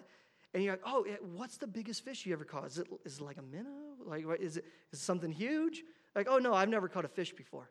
And 0.54 0.64
you're 0.64 0.74
like, 0.74 0.82
oh, 0.86 1.06
what's 1.36 1.58
the 1.58 1.68
biggest 1.68 2.04
fish 2.04 2.26
you 2.26 2.34
ever 2.34 2.44
caught? 2.44 2.68
Is 2.68 2.80
it, 2.80 2.88
is 3.06 3.20
it 3.20 3.24
like 3.24 3.38
a 3.38 3.44
minnow? 3.44 3.94
Like, 4.04 4.26
is 4.40 4.58
it, 4.58 4.66
is 4.92 5.00
it 5.00 5.04
something 5.04 5.32
huge? 5.32 5.84
Like, 6.16 6.28
oh 6.30 6.40
no, 6.40 6.54
I've 6.54 6.70
never 6.70 6.88
caught 6.88 7.06
a 7.06 7.10
fish 7.10 7.34
before. 7.34 7.70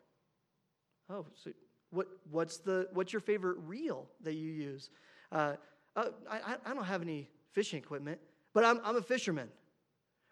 Oh, 1.10 1.26
so 1.34 1.50
what, 1.90 2.06
what's 2.30 2.58
the, 2.58 2.88
what's 2.92 3.12
your 3.12 3.20
favorite 3.20 3.56
reel 3.66 4.06
that 4.22 4.34
you 4.34 4.50
use? 4.50 4.90
Uh, 5.32 5.54
uh, 5.96 6.04
I, 6.30 6.56
I 6.64 6.74
don't 6.74 6.84
have 6.84 7.02
any 7.02 7.28
fishing 7.52 7.78
equipment, 7.78 8.20
but 8.54 8.64
I'm, 8.64 8.80
I'm 8.84 8.96
a 8.96 9.02
fisherman. 9.02 9.48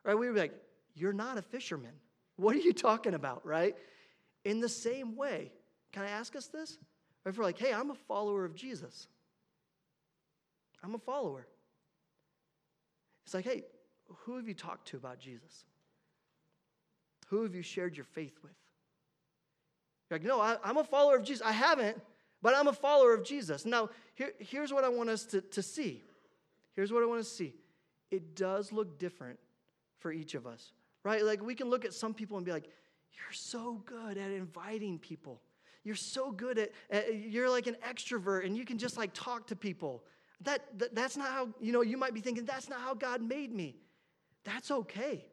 Right? 0.05 0.17
We 0.17 0.27
would 0.27 0.35
be 0.35 0.41
like, 0.41 0.55
you're 0.95 1.13
not 1.13 1.39
a 1.39 1.43
fisherman. 1.43 1.93
What 2.37 2.55
are 2.55 2.61
you 2.61 2.73
talking 2.73 3.15
about, 3.15 3.45
right? 3.45 3.75
In 4.45 4.61
the 4.61 4.69
same 4.69 5.17
way, 5.17 5.51
can 5.93 6.05
I 6.05 6.11
ask 6.11 6.37
us 6.37 6.47
this? 6.47 6.79
If 7.27 7.37
we're 7.37 7.45
like, 7.45 7.59
hey, 7.59 7.73
I'm 7.73 7.91
a 7.91 7.95
follower 7.95 8.45
of 8.45 8.55
Jesus, 8.55 9.09
I'm 10.83 10.95
a 10.95 10.99
follower. 10.99 11.47
It's 13.25 13.35
like, 13.35 13.45
hey, 13.45 13.65
who 14.25 14.37
have 14.37 14.47
you 14.47 14.55
talked 14.55 14.89
to 14.89 14.97
about 14.97 15.19
Jesus? 15.19 15.65
Who 17.29 17.43
have 17.43 17.57
you 17.57 17.63
shared 17.63 17.97
your 17.97 18.05
faith 18.05 18.39
with? 18.45 18.53
You're 20.09 20.21
like, 20.21 20.27
no, 20.27 20.41
I, 20.41 20.57
am 20.65 20.77
a 20.77 20.85
follower 20.85 21.17
of 21.17 21.25
Jesus. 21.25 21.45
I 21.45 21.51
haven't, 21.51 22.01
but 22.41 22.55
I'm 22.55 22.69
a 22.69 22.73
follower 22.73 23.13
of 23.13 23.25
Jesus. 23.25 23.67
Now, 23.67 23.91
here, 24.15 24.31
here's 24.39 24.73
what 24.73 24.85
I 24.85 24.89
want 24.89 25.11
us 25.11 25.25
to, 25.27 25.41
to 25.41 25.63
see. 25.63 26.05
Here's 26.77 26.93
what 26.93 27.03
I 27.03 27.07
want 27.07 27.25
to 27.25 27.29
see. 27.29 27.55
It 28.13 28.37
does 28.37 28.71
look 28.71 29.01
different 29.01 29.41
for 29.99 30.13
each 30.13 30.37
of 30.37 30.47
us, 30.47 30.73
right? 31.03 31.25
Like, 31.25 31.43
we 31.43 31.57
can 31.57 31.69
look 31.69 31.85
at 31.85 31.93
some 31.93 32.15
people 32.15 32.37
and 32.37 32.47
be 32.47 32.53
like, 32.53 32.67
you're 32.67 33.33
so 33.33 33.83
good 33.85 34.17
at 34.17 34.31
inviting 34.31 35.01
people 35.01 35.41
you're 35.87 35.95
so 35.95 36.33
good 36.33 36.59
at, 36.59 36.73
at, 36.91 37.15
you're 37.15 37.49
like 37.49 37.69
an 37.69 37.77
extrovert 37.89 38.45
and 38.45 38.57
you 38.57 38.65
can 38.65 38.77
just 38.77 38.97
like 38.97 39.13
talk 39.15 39.47
to 39.47 39.55
people. 39.55 40.03
That, 40.43 40.63
that, 40.79 40.97
that's 40.97 41.17
not 41.17 41.29
how, 41.29 41.49
you 41.61 41.73
know, 41.73 41.83
you 41.83 41.97
might 41.97 42.13
be 42.13 42.21
thinking, 42.21 42.45
that's 42.45 42.69
not 42.69 42.81
how 42.81 42.93
God 42.93 43.23
made 43.23 43.55
me. 43.55 43.77
That's 44.43 44.73
okay. 44.73 45.25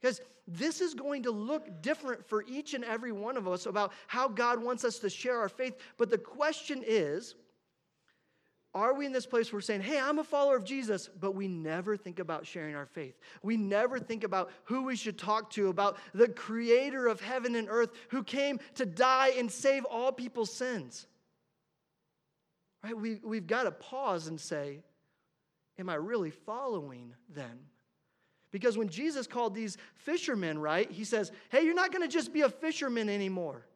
Because 0.00 0.20
this 0.46 0.80
is 0.80 0.94
going 0.94 1.24
to 1.24 1.32
look 1.32 1.82
different 1.82 2.24
for 2.24 2.44
each 2.44 2.74
and 2.74 2.84
every 2.84 3.10
one 3.10 3.36
of 3.36 3.48
us 3.48 3.66
about 3.66 3.92
how 4.06 4.28
God 4.28 4.62
wants 4.62 4.84
us 4.84 5.00
to 5.00 5.10
share 5.10 5.40
our 5.40 5.48
faith. 5.48 5.74
But 5.96 6.10
the 6.10 6.18
question 6.18 6.84
is, 6.86 7.34
are 8.78 8.94
we 8.94 9.06
in 9.06 9.12
this 9.12 9.26
place 9.26 9.50
where 9.50 9.58
we're 9.58 9.62
saying, 9.62 9.80
hey, 9.80 9.98
I'm 9.98 10.18
a 10.18 10.24
follower 10.24 10.56
of 10.56 10.64
Jesus, 10.64 11.08
but 11.20 11.34
we 11.34 11.48
never 11.48 11.96
think 11.96 12.20
about 12.20 12.46
sharing 12.46 12.74
our 12.74 12.86
faith? 12.86 13.18
We 13.42 13.56
never 13.56 13.98
think 13.98 14.24
about 14.24 14.50
who 14.64 14.84
we 14.84 14.94
should 14.94 15.18
talk 15.18 15.50
to, 15.50 15.68
about 15.68 15.96
the 16.14 16.28
creator 16.28 17.08
of 17.08 17.20
heaven 17.20 17.56
and 17.56 17.68
earth 17.68 17.90
who 18.08 18.22
came 18.22 18.60
to 18.76 18.86
die 18.86 19.32
and 19.36 19.50
save 19.50 19.84
all 19.84 20.12
people's 20.12 20.52
sins. 20.52 21.06
Right? 22.84 22.96
We, 22.96 23.20
we've 23.24 23.46
got 23.46 23.64
to 23.64 23.72
pause 23.72 24.28
and 24.28 24.40
say, 24.40 24.80
am 25.78 25.90
I 25.90 25.94
really 25.94 26.30
following 26.30 27.14
them? 27.34 27.58
Because 28.52 28.78
when 28.78 28.88
Jesus 28.88 29.26
called 29.26 29.54
these 29.54 29.76
fishermen, 29.94 30.58
right, 30.58 30.90
he 30.90 31.04
says, 31.04 31.32
hey, 31.50 31.64
you're 31.64 31.74
not 31.74 31.92
going 31.92 32.08
to 32.08 32.12
just 32.12 32.32
be 32.32 32.42
a 32.42 32.48
fisherman 32.48 33.08
anymore. 33.08 33.66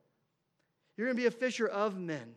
You're 0.96 1.08
going 1.08 1.16
to 1.16 1.22
be 1.22 1.26
a 1.26 1.30
fisher 1.30 1.66
of 1.66 1.98
men. 1.98 2.34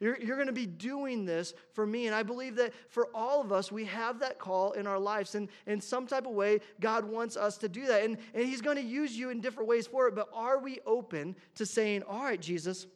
You're, 0.00 0.18
you're 0.20 0.36
going 0.36 0.46
to 0.46 0.52
be 0.52 0.66
doing 0.66 1.24
this 1.24 1.54
for 1.72 1.84
me. 1.84 2.06
And 2.06 2.14
I 2.14 2.22
believe 2.22 2.56
that 2.56 2.72
for 2.88 3.08
all 3.14 3.40
of 3.40 3.50
us, 3.50 3.72
we 3.72 3.84
have 3.86 4.20
that 4.20 4.38
call 4.38 4.72
in 4.72 4.86
our 4.86 4.98
lives. 4.98 5.34
And 5.34 5.48
in 5.66 5.80
some 5.80 6.06
type 6.06 6.26
of 6.26 6.32
way, 6.32 6.60
God 6.80 7.04
wants 7.04 7.36
us 7.36 7.58
to 7.58 7.68
do 7.68 7.86
that. 7.86 8.04
And, 8.04 8.16
and 8.32 8.46
He's 8.46 8.60
going 8.60 8.76
to 8.76 8.82
use 8.82 9.16
you 9.16 9.30
in 9.30 9.40
different 9.40 9.68
ways 9.68 9.86
for 9.86 10.06
it. 10.06 10.14
But 10.14 10.28
are 10.32 10.58
we 10.58 10.78
open 10.86 11.34
to 11.56 11.66
saying, 11.66 12.04
All 12.08 12.22
right, 12.22 12.40
Jesus, 12.40 12.86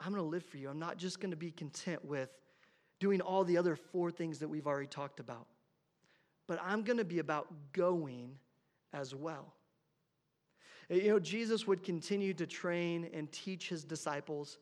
I'm 0.00 0.12
going 0.12 0.24
to 0.24 0.28
live 0.28 0.44
for 0.44 0.56
you. 0.56 0.68
I'm 0.68 0.78
not 0.78 0.96
just 0.96 1.20
going 1.20 1.30
to 1.30 1.36
be 1.36 1.50
content 1.50 2.04
with 2.04 2.30
doing 2.98 3.20
all 3.20 3.44
the 3.44 3.56
other 3.56 3.76
four 3.76 4.10
things 4.10 4.40
that 4.40 4.48
we've 4.48 4.66
already 4.66 4.88
talked 4.88 5.20
about, 5.20 5.46
but 6.48 6.60
I'm 6.64 6.82
going 6.82 6.98
to 6.98 7.04
be 7.04 7.20
about 7.20 7.46
going 7.72 8.32
as 8.92 9.14
well. 9.14 9.54
You 10.88 11.08
know, 11.08 11.18
Jesus 11.18 11.66
would 11.66 11.82
continue 11.82 12.32
to 12.34 12.46
train 12.46 13.10
and 13.12 13.30
teach 13.30 13.68
his 13.68 13.84
disciples. 13.84 14.58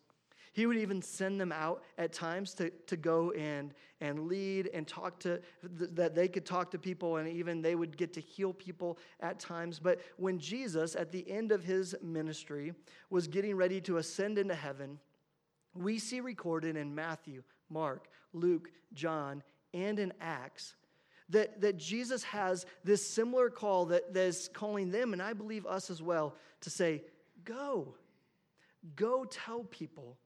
He 0.52 0.64
would 0.64 0.78
even 0.78 1.02
send 1.02 1.38
them 1.38 1.52
out 1.52 1.84
at 1.98 2.12
times 2.12 2.54
to, 2.54 2.70
to 2.70 2.96
go 2.96 3.30
and, 3.32 3.74
and 4.00 4.26
lead 4.26 4.70
and 4.72 4.88
talk 4.88 5.20
to, 5.20 5.40
that 5.62 6.14
they 6.14 6.28
could 6.28 6.46
talk 6.46 6.70
to 6.70 6.78
people 6.78 7.18
and 7.18 7.28
even 7.28 7.60
they 7.60 7.74
would 7.74 7.96
get 7.96 8.14
to 8.14 8.20
heal 8.20 8.54
people 8.54 8.98
at 9.20 9.38
times. 9.38 9.78
But 9.78 10.00
when 10.16 10.38
Jesus, 10.38 10.96
at 10.96 11.12
the 11.12 11.30
end 11.30 11.52
of 11.52 11.62
his 11.62 11.94
ministry, 12.02 12.72
was 13.10 13.28
getting 13.28 13.54
ready 13.54 13.82
to 13.82 13.98
ascend 13.98 14.38
into 14.38 14.54
heaven, 14.54 14.98
we 15.74 15.98
see 15.98 16.20
recorded 16.20 16.74
in 16.74 16.94
Matthew, 16.94 17.42
Mark, 17.68 18.08
Luke, 18.32 18.70
John, 18.94 19.42
and 19.74 19.98
in 19.98 20.12
Acts 20.22 20.74
that, 21.30 21.60
that 21.60 21.76
Jesus 21.76 22.22
has 22.24 22.66
this 22.84 23.06
similar 23.06 23.50
call 23.50 23.86
that, 23.86 24.14
that 24.14 24.26
is 24.26 24.48
calling 24.52 24.90
them, 24.90 25.12
and 25.12 25.22
I 25.22 25.32
believe 25.32 25.66
us 25.66 25.90
as 25.90 26.02
well, 26.02 26.34
to 26.62 26.70
say, 26.70 27.02
Go. 27.44 27.94
Go 28.94 29.24
tell 29.24 29.64
people 29.64 30.16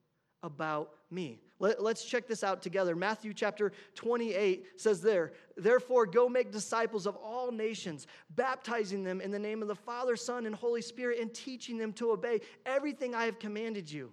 about 0.42 0.92
me. 1.10 1.40
Let, 1.58 1.78
us 1.80 2.04
check 2.04 2.26
this 2.26 2.42
out 2.42 2.62
together. 2.62 2.96
Matthew 2.96 3.34
chapter 3.34 3.72
28 3.94 4.80
says 4.80 5.02
there, 5.02 5.32
Therefore, 5.56 6.06
go 6.06 6.28
make 6.28 6.50
disciples 6.50 7.06
of 7.06 7.16
all 7.16 7.52
nations, 7.52 8.06
baptizing 8.30 9.04
them 9.04 9.20
in 9.20 9.30
the 9.30 9.38
name 9.38 9.60
of 9.60 9.68
the 9.68 9.74
Father, 9.74 10.16
Son, 10.16 10.46
and 10.46 10.54
Holy 10.54 10.80
Spirit, 10.80 11.20
and 11.20 11.32
teaching 11.32 11.76
them 11.76 11.92
to 11.94 12.10
obey 12.10 12.40
everything 12.64 13.14
I 13.14 13.24
have 13.24 13.38
commanded 13.38 13.90
you. 13.90 14.12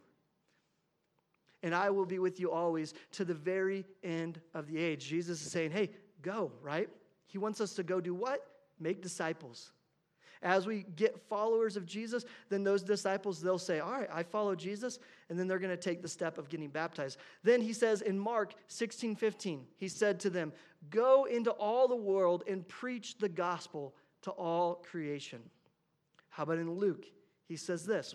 And 1.63 1.73
I 1.73 1.89
will 1.89 2.05
be 2.05 2.19
with 2.19 2.39
you 2.39 2.51
always 2.51 2.93
to 3.13 3.25
the 3.25 3.33
very 3.33 3.85
end 4.03 4.41
of 4.53 4.67
the 4.67 4.77
age. 4.77 5.07
Jesus 5.07 5.41
is 5.41 5.51
saying, 5.51 5.71
Hey, 5.71 5.91
go, 6.21 6.51
right? 6.61 6.89
He 7.25 7.37
wants 7.37 7.61
us 7.61 7.73
to 7.75 7.83
go 7.83 7.99
do 7.99 8.13
what? 8.13 8.45
Make 8.79 9.01
disciples. 9.01 9.71
As 10.43 10.67
we 10.67 10.85
get 10.95 11.19
followers 11.27 11.77
of 11.77 11.85
Jesus, 11.85 12.23
then 12.49 12.63
those 12.63 12.83
disciples, 12.83 13.41
they'll 13.41 13.57
say, 13.57 13.79
All 13.79 13.91
right, 13.91 14.09
I 14.13 14.23
follow 14.23 14.55
Jesus. 14.55 14.99
And 15.29 15.39
then 15.39 15.47
they're 15.47 15.59
going 15.59 15.75
to 15.75 15.81
take 15.81 16.01
the 16.01 16.07
step 16.07 16.37
of 16.37 16.47
getting 16.47 16.69
baptized. 16.69 17.17
Then 17.43 17.59
he 17.59 17.73
says 17.73 18.01
in 18.01 18.19
Mark 18.19 18.53
16 18.67 19.15
15, 19.15 19.65
he 19.77 19.87
said 19.87 20.19
to 20.21 20.29
them, 20.29 20.53
Go 20.89 21.25
into 21.25 21.51
all 21.51 21.87
the 21.87 21.95
world 21.95 22.43
and 22.47 22.67
preach 22.67 23.17
the 23.17 23.29
gospel 23.29 23.95
to 24.21 24.31
all 24.31 24.75
creation. 24.75 25.41
How 26.29 26.43
about 26.43 26.59
in 26.59 26.71
Luke? 26.71 27.05
He 27.47 27.55
says 27.55 27.85
this 27.85 28.13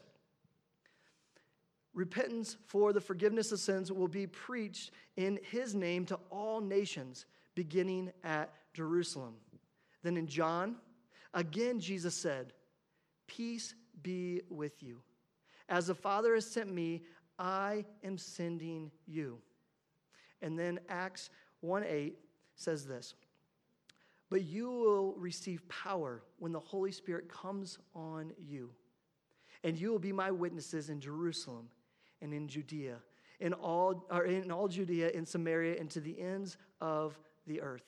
Repentance 1.95 2.57
for 2.67 2.93
the 2.93 3.01
forgiveness 3.01 3.53
of 3.53 3.59
sins 3.59 3.93
will 3.93 4.09
be 4.09 4.27
preached 4.27 4.93
in 5.17 5.39
his 5.43 5.75
name 5.75 6.07
to 6.07 6.19
all 6.31 6.61
nations, 6.61 7.27
beginning 7.55 8.13
at 8.25 8.53
Jerusalem. 8.75 9.35
Then 10.03 10.17
in 10.17 10.27
John, 10.27 10.77
again 11.35 11.81
Jesus 11.81 12.15
said, 12.15 12.53
Peace 13.27 13.75
be 14.03 14.43
with 14.51 14.83
you. 14.83 15.01
As 15.69 15.87
the 15.87 15.95
Father 15.95 16.35
has 16.35 16.47
sent 16.47 16.73
me, 16.73 17.03
I 17.39 17.85
am 18.05 18.19
sending 18.19 18.91
you. 19.07 19.39
And 20.43 20.59
then 20.59 20.81
Acts 20.89 21.31
1 21.61 21.85
8 21.87 22.19
says 22.57 22.87
this 22.87 23.15
But 24.29 24.43
you 24.43 24.71
will 24.71 25.15
receive 25.15 25.67
power 25.69 26.23
when 26.39 26.53
the 26.53 26.61
Holy 26.61 26.93
Spirit 26.93 27.29
comes 27.29 27.79
on 27.95 28.33
you, 28.39 28.71
and 29.65 29.79
you 29.79 29.91
will 29.91 29.99
be 29.99 30.13
my 30.13 30.31
witnesses 30.31 30.91
in 30.91 31.01
Jerusalem 31.01 31.69
and 32.21 32.35
in 32.35 32.49
Judea, 32.49 32.99
in 33.41 33.53
all, 33.53 34.07
or 34.11 34.25
in 34.25 34.51
all 34.51 34.69
Judea, 34.69 35.11
in 35.11 35.25
Samaria, 35.25 35.79
and 35.81 35.91
to 35.91 36.01
the 36.01 36.21
ends 36.21 36.57
of 36.81 37.19
the 37.47 37.61
earth. 37.61 37.85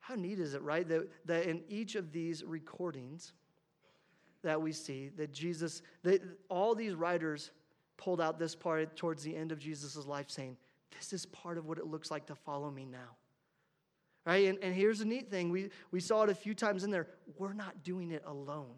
How 0.00 0.14
neat 0.14 0.38
is 0.38 0.54
it, 0.54 0.62
right? 0.62 0.86
That, 0.88 1.08
that 1.24 1.46
in 1.46 1.62
each 1.68 1.96
of 1.96 2.12
these 2.12 2.44
recordings 2.44 3.32
that 4.42 4.60
we 4.60 4.72
see, 4.72 5.10
that 5.16 5.32
Jesus, 5.32 5.82
that 6.04 6.22
all 6.48 6.74
these 6.74 6.94
writers 6.94 7.50
pulled 7.96 8.20
out 8.20 8.38
this 8.38 8.54
part 8.54 8.96
towards 8.96 9.22
the 9.22 9.34
end 9.34 9.50
of 9.50 9.58
Jesus' 9.58 10.06
life 10.06 10.30
saying, 10.30 10.56
This 10.96 11.12
is 11.12 11.26
part 11.26 11.58
of 11.58 11.66
what 11.66 11.78
it 11.78 11.86
looks 11.86 12.10
like 12.10 12.26
to 12.26 12.34
follow 12.34 12.70
me 12.70 12.84
now. 12.84 13.16
Right? 14.24 14.46
And, 14.46 14.58
and 14.62 14.74
here's 14.74 15.00
the 15.00 15.04
neat 15.04 15.30
thing 15.30 15.50
we, 15.50 15.70
we 15.90 16.00
saw 16.00 16.22
it 16.22 16.30
a 16.30 16.34
few 16.34 16.54
times 16.54 16.84
in 16.84 16.90
there. 16.90 17.08
We're 17.38 17.52
not 17.52 17.82
doing 17.82 18.10
it 18.12 18.22
alone. 18.26 18.74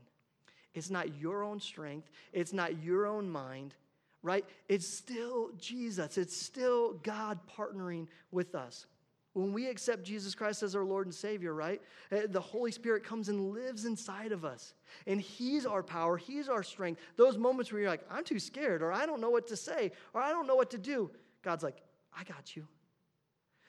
It's 0.74 0.90
not 0.90 1.18
your 1.18 1.42
own 1.42 1.60
strength, 1.60 2.10
it's 2.32 2.52
not 2.52 2.82
your 2.82 3.06
own 3.06 3.28
mind, 3.28 3.74
right? 4.22 4.44
It's 4.68 4.86
still 4.86 5.50
Jesus, 5.58 6.18
it's 6.18 6.36
still 6.36 6.94
God 6.94 7.38
partnering 7.56 8.06
with 8.30 8.54
us. 8.54 8.86
When 9.34 9.52
we 9.52 9.68
accept 9.68 10.02
Jesus 10.02 10.34
Christ 10.34 10.62
as 10.62 10.74
our 10.74 10.84
Lord 10.84 11.06
and 11.06 11.14
Savior, 11.14 11.54
right? 11.54 11.80
Eh, 12.10 12.26
the 12.28 12.40
Holy 12.40 12.72
Spirit 12.72 13.04
comes 13.04 13.28
and 13.28 13.52
lives 13.52 13.84
inside 13.84 14.32
of 14.32 14.44
us. 14.44 14.74
And 15.06 15.20
He's 15.20 15.64
our 15.64 15.82
power, 15.82 16.16
He's 16.16 16.48
our 16.48 16.62
strength. 16.62 17.00
Those 17.16 17.38
moments 17.38 17.70
where 17.70 17.80
you're 17.80 17.90
like, 17.90 18.04
I'm 18.10 18.24
too 18.24 18.40
scared, 18.40 18.82
or 18.82 18.92
I 18.92 19.06
don't 19.06 19.20
know 19.20 19.30
what 19.30 19.46
to 19.48 19.56
say, 19.56 19.92
or 20.12 20.20
I 20.20 20.30
don't 20.30 20.46
know 20.46 20.56
what 20.56 20.70
to 20.70 20.78
do, 20.78 21.10
God's 21.42 21.62
like, 21.62 21.82
I 22.18 22.24
got 22.24 22.56
you. 22.56 22.66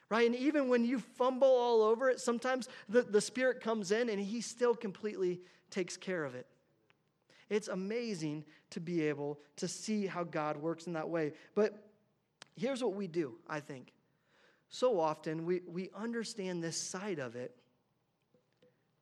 Right? 0.10 0.26
And 0.26 0.36
even 0.36 0.70
when 0.70 0.86
you 0.86 0.98
fumble 0.98 1.48
all 1.48 1.84
over 1.84 2.10
it, 2.10 2.20
sometimes 2.20 2.68
the, 2.88 3.04
the 3.04 3.22
Spirit 3.22 3.62
comes 3.62 3.92
in 3.92 4.10
and 4.10 4.20
He 4.20 4.42
still 4.42 4.74
completely 4.74 5.42
takes 5.70 5.98
care 5.98 6.26
of 6.26 6.34
it. 6.34 6.48
It's 7.50 7.68
amazing 7.68 8.46
to 8.72 8.80
be 8.80 9.02
able 9.04 9.40
to 9.58 9.68
see 9.68 10.06
how 10.06 10.24
God 10.24 10.58
works 10.58 10.88
in 10.88 10.94
that 10.94 11.10
way. 11.10 11.34
But 11.56 11.84
here's 12.56 12.84
what 12.84 12.94
we 12.94 13.08
do, 13.08 13.36
I 13.48 13.60
think. 13.60 13.94
So 14.70 15.00
often 15.00 15.46
we, 15.46 15.62
we 15.68 15.90
understand 15.96 16.64
this 16.64 16.78
side 16.78 17.20
of 17.20 17.36
it, 17.36 17.56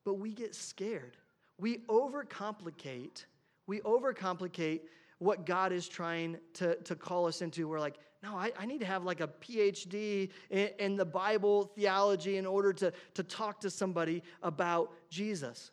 but 0.06 0.16
we 0.16 0.32
get 0.32 0.56
scared. 0.56 1.18
We 1.60 1.80
overcomplicate, 1.90 3.26
we 3.66 3.82
overcomplicate 3.82 4.82
what 5.20 5.46
God 5.46 5.74
is 5.74 5.88
trying 5.88 6.38
to, 6.54 6.76
to 6.76 6.96
call 6.96 7.28
us 7.28 7.42
into. 7.42 7.68
We're 7.68 7.80
like, 7.80 7.98
no, 8.24 8.36
I, 8.36 8.52
I 8.58 8.66
need 8.66 8.80
to 8.80 8.86
have 8.86 9.04
like 9.04 9.20
a 9.20 9.28
PhD 9.28 10.30
in, 10.50 10.70
in 10.80 10.96
the 10.96 11.06
Bible 11.06 11.72
theology 11.76 12.38
in 12.38 12.46
order 12.46 12.72
to, 12.74 12.94
to 13.16 13.24
talk 13.24 13.60
to 13.62 13.70
somebody 13.70 14.24
about 14.42 14.94
Jesus. 15.10 15.72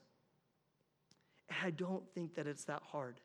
I 1.62 1.71
don't 1.71 2.03
think 2.14 2.35
that 2.35 2.47
it's 2.47 2.64
that 2.64 2.83
hard. 2.83 3.21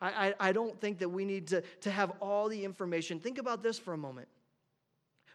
I, 0.00 0.08
I, 0.08 0.34
I, 0.48 0.52
don't 0.52 0.80
think 0.80 0.98
that 0.98 1.08
we 1.08 1.24
need 1.24 1.46
to, 1.48 1.62
to 1.82 1.90
have 1.90 2.12
all 2.20 2.48
the 2.48 2.64
information. 2.64 3.20
Think 3.20 3.38
about 3.38 3.62
this 3.62 3.78
for 3.78 3.92
a 3.92 3.98
moment. 3.98 4.28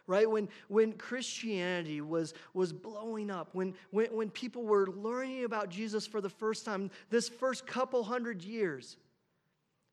Right? 0.06 0.28
When, 0.28 0.48
when 0.68 0.92
Christianity 0.94 2.00
was, 2.00 2.34
was 2.52 2.72
blowing 2.72 3.30
up, 3.30 3.50
when, 3.52 3.74
when, 3.90 4.06
when 4.08 4.30
people 4.30 4.64
were 4.64 4.88
learning 4.88 5.44
about 5.44 5.68
Jesus 5.68 6.06
for 6.06 6.20
the 6.20 6.28
first 6.28 6.64
time, 6.64 6.90
this 7.10 7.28
first 7.28 7.66
couple 7.66 8.02
hundred 8.02 8.42
years, 8.42 8.96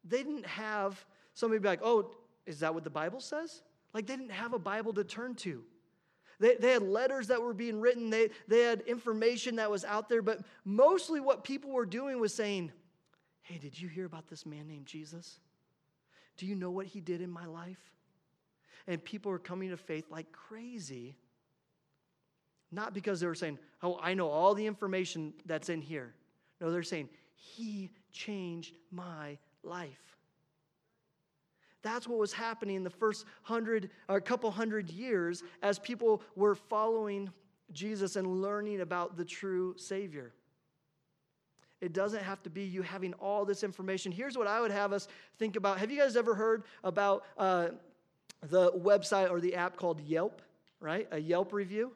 they 0.03 0.23
didn't 0.23 0.47
have 0.47 1.05
somebody 1.33 1.59
be 1.59 1.67
like, 1.67 1.81
oh, 1.83 2.11
is 2.45 2.59
that 2.61 2.73
what 2.73 2.83
the 2.83 2.89
Bible 2.89 3.19
says? 3.19 3.61
Like 3.93 4.07
they 4.07 4.15
didn't 4.15 4.31
have 4.31 4.53
a 4.53 4.59
Bible 4.59 4.93
to 4.93 5.03
turn 5.03 5.35
to. 5.35 5.63
They, 6.39 6.55
they 6.55 6.71
had 6.71 6.83
letters 6.83 7.27
that 7.27 7.41
were 7.41 7.53
being 7.53 7.79
written, 7.81 8.09
they, 8.09 8.29
they 8.47 8.61
had 8.61 8.81
information 8.81 9.55
that 9.55 9.71
was 9.71 9.83
out 9.83 10.07
there, 10.07 10.21
but 10.21 10.39
mostly 10.65 11.19
what 11.19 11.43
people 11.43 11.71
were 11.71 11.85
doing 11.85 12.19
was 12.19 12.33
saying, 12.33 12.71
Hey, 13.41 13.57
did 13.57 13.79
you 13.79 13.87
hear 13.87 14.05
about 14.05 14.27
this 14.27 14.45
man 14.45 14.67
named 14.67 14.85
Jesus? 14.85 15.39
Do 16.35 16.45
you 16.45 16.53
know 16.53 16.69
what 16.69 16.85
he 16.85 16.99
did 16.99 17.21
in 17.21 17.31
my 17.31 17.45
life? 17.45 17.79
And 18.87 19.03
people 19.03 19.31
were 19.31 19.39
coming 19.39 19.69
to 19.69 19.77
faith 19.77 20.05
like 20.09 20.31
crazy. 20.31 21.17
Not 22.71 22.93
because 22.93 23.21
they 23.21 23.27
were 23.27 23.35
saying, 23.35 23.57
Oh, 23.81 23.97
I 24.01 24.13
know 24.13 24.29
all 24.29 24.53
the 24.53 24.65
information 24.65 25.33
that's 25.45 25.69
in 25.69 25.81
here. 25.81 26.13
No, 26.59 26.71
they're 26.71 26.83
saying, 26.83 27.09
He 27.35 27.89
changed 28.11 28.75
my 28.91 29.37
life. 29.63 30.16
That's 31.87 32.05
what 32.05 32.19
was 32.19 32.33
happening 32.33 32.75
in 32.75 32.83
the 32.83 32.89
first 32.89 33.25
hundred 33.43 33.89
or 34.09 34.17
a 34.17 34.21
couple 34.21 34.51
hundred 34.51 34.89
years 34.89 35.41
as 35.63 35.79
people 35.79 36.21
were 36.35 36.53
following 36.53 37.29
Jesus 37.71 38.17
and 38.17 38.41
learning 38.41 38.81
about 38.81 39.15
the 39.15 39.23
true 39.23 39.73
Savior. 39.77 40.33
It 41.79 41.93
doesn't 41.93 42.23
have 42.23 42.43
to 42.43 42.49
be 42.49 42.63
you 42.63 42.81
having 42.81 43.13
all 43.13 43.45
this 43.45 43.63
information. 43.63 44.11
Here's 44.11 44.37
what 44.37 44.47
I 44.47 44.59
would 44.59 44.71
have 44.71 44.91
us 44.91 45.07
think 45.39 45.55
about. 45.55 45.77
Have 45.79 45.89
you 45.89 45.97
guys 45.97 46.17
ever 46.17 46.35
heard 46.35 46.63
about 46.83 47.23
uh, 47.37 47.69
the 48.49 48.73
website 48.73 49.29
or 49.29 49.39
the 49.39 49.55
app 49.55 49.77
called 49.77 50.01
Yelp, 50.01 50.41
right? 50.81 51.07
A 51.11 51.19
Yelp 51.19 51.53
review? 51.53 51.93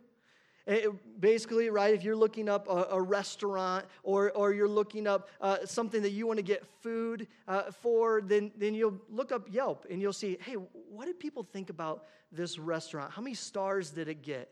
It, 0.71 1.19
basically, 1.19 1.69
right, 1.69 1.93
if 1.93 2.01
you're 2.01 2.15
looking 2.15 2.47
up 2.47 2.69
a, 2.69 2.88
a 2.91 3.01
restaurant 3.01 3.86
or, 4.03 4.31
or 4.31 4.53
you're 4.53 4.69
looking 4.69 5.05
up 5.05 5.27
uh, 5.41 5.57
something 5.65 6.01
that 6.01 6.12
you 6.12 6.25
want 6.25 6.38
to 6.38 6.43
get 6.43 6.65
food 6.81 7.27
uh, 7.45 7.71
for, 7.71 8.21
then, 8.21 8.51
then 8.55 8.73
you'll 8.73 8.97
look 9.10 9.34
up 9.34 9.53
Yelp 9.53 9.86
and 9.89 10.01
you'll 10.01 10.13
see, 10.13 10.38
hey, 10.39 10.53
what 10.53 11.07
did 11.07 11.19
people 11.19 11.43
think 11.43 11.69
about 11.69 12.05
this 12.31 12.57
restaurant? 12.57 13.12
How 13.12 13.21
many 13.21 13.36
stars 13.36 13.89
did 13.89 14.07
it 14.07 14.21
get? 14.21 14.49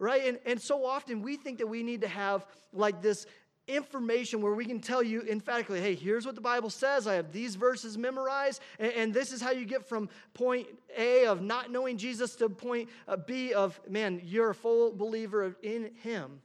Right? 0.00 0.26
And, 0.26 0.38
and 0.44 0.60
so 0.60 0.84
often 0.84 1.22
we 1.22 1.36
think 1.36 1.58
that 1.58 1.68
we 1.68 1.84
need 1.84 2.00
to 2.00 2.08
have 2.08 2.44
like 2.72 3.00
this 3.00 3.24
information 3.66 4.42
where 4.42 4.54
we 4.54 4.64
can 4.64 4.80
tell 4.80 5.02
you 5.02 5.22
emphatically, 5.22 5.80
hey, 5.80 5.94
here's 5.94 6.26
what 6.26 6.34
the 6.34 6.40
Bible 6.40 6.70
says. 6.70 7.06
I 7.06 7.14
have 7.14 7.32
these 7.32 7.54
verses 7.54 7.96
memorized, 7.96 8.60
and, 8.78 8.92
and 8.92 9.14
this 9.14 9.32
is 9.32 9.40
how 9.40 9.52
you 9.52 9.64
get 9.64 9.88
from 9.88 10.08
point 10.34 10.66
A 10.96 11.26
of 11.26 11.40
not 11.40 11.70
knowing 11.70 11.96
Jesus 11.96 12.36
to 12.36 12.48
point 12.48 12.88
uh, 13.08 13.16
B 13.16 13.52
of, 13.54 13.80
man, 13.88 14.20
you're 14.24 14.50
a 14.50 14.54
full 14.54 14.92
believer 14.92 15.56
in 15.62 15.90
Him. 16.02 16.40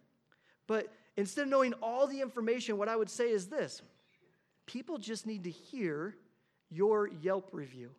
But 0.68 0.94
instead 1.18 1.44
of 1.44 1.50
knowing 1.50 1.74
all 1.82 2.08
the 2.08 2.22
information, 2.22 2.78
what 2.78 2.88
I 2.88 2.96
would 2.96 3.10
say 3.10 3.32
is 3.32 3.48
this 3.48 3.82
people 4.66 4.98
just 4.98 5.26
need 5.26 5.44
to 5.44 5.50
hear 5.50 6.16
your 6.70 7.10
Yelp 7.22 7.50
review. 7.52 7.90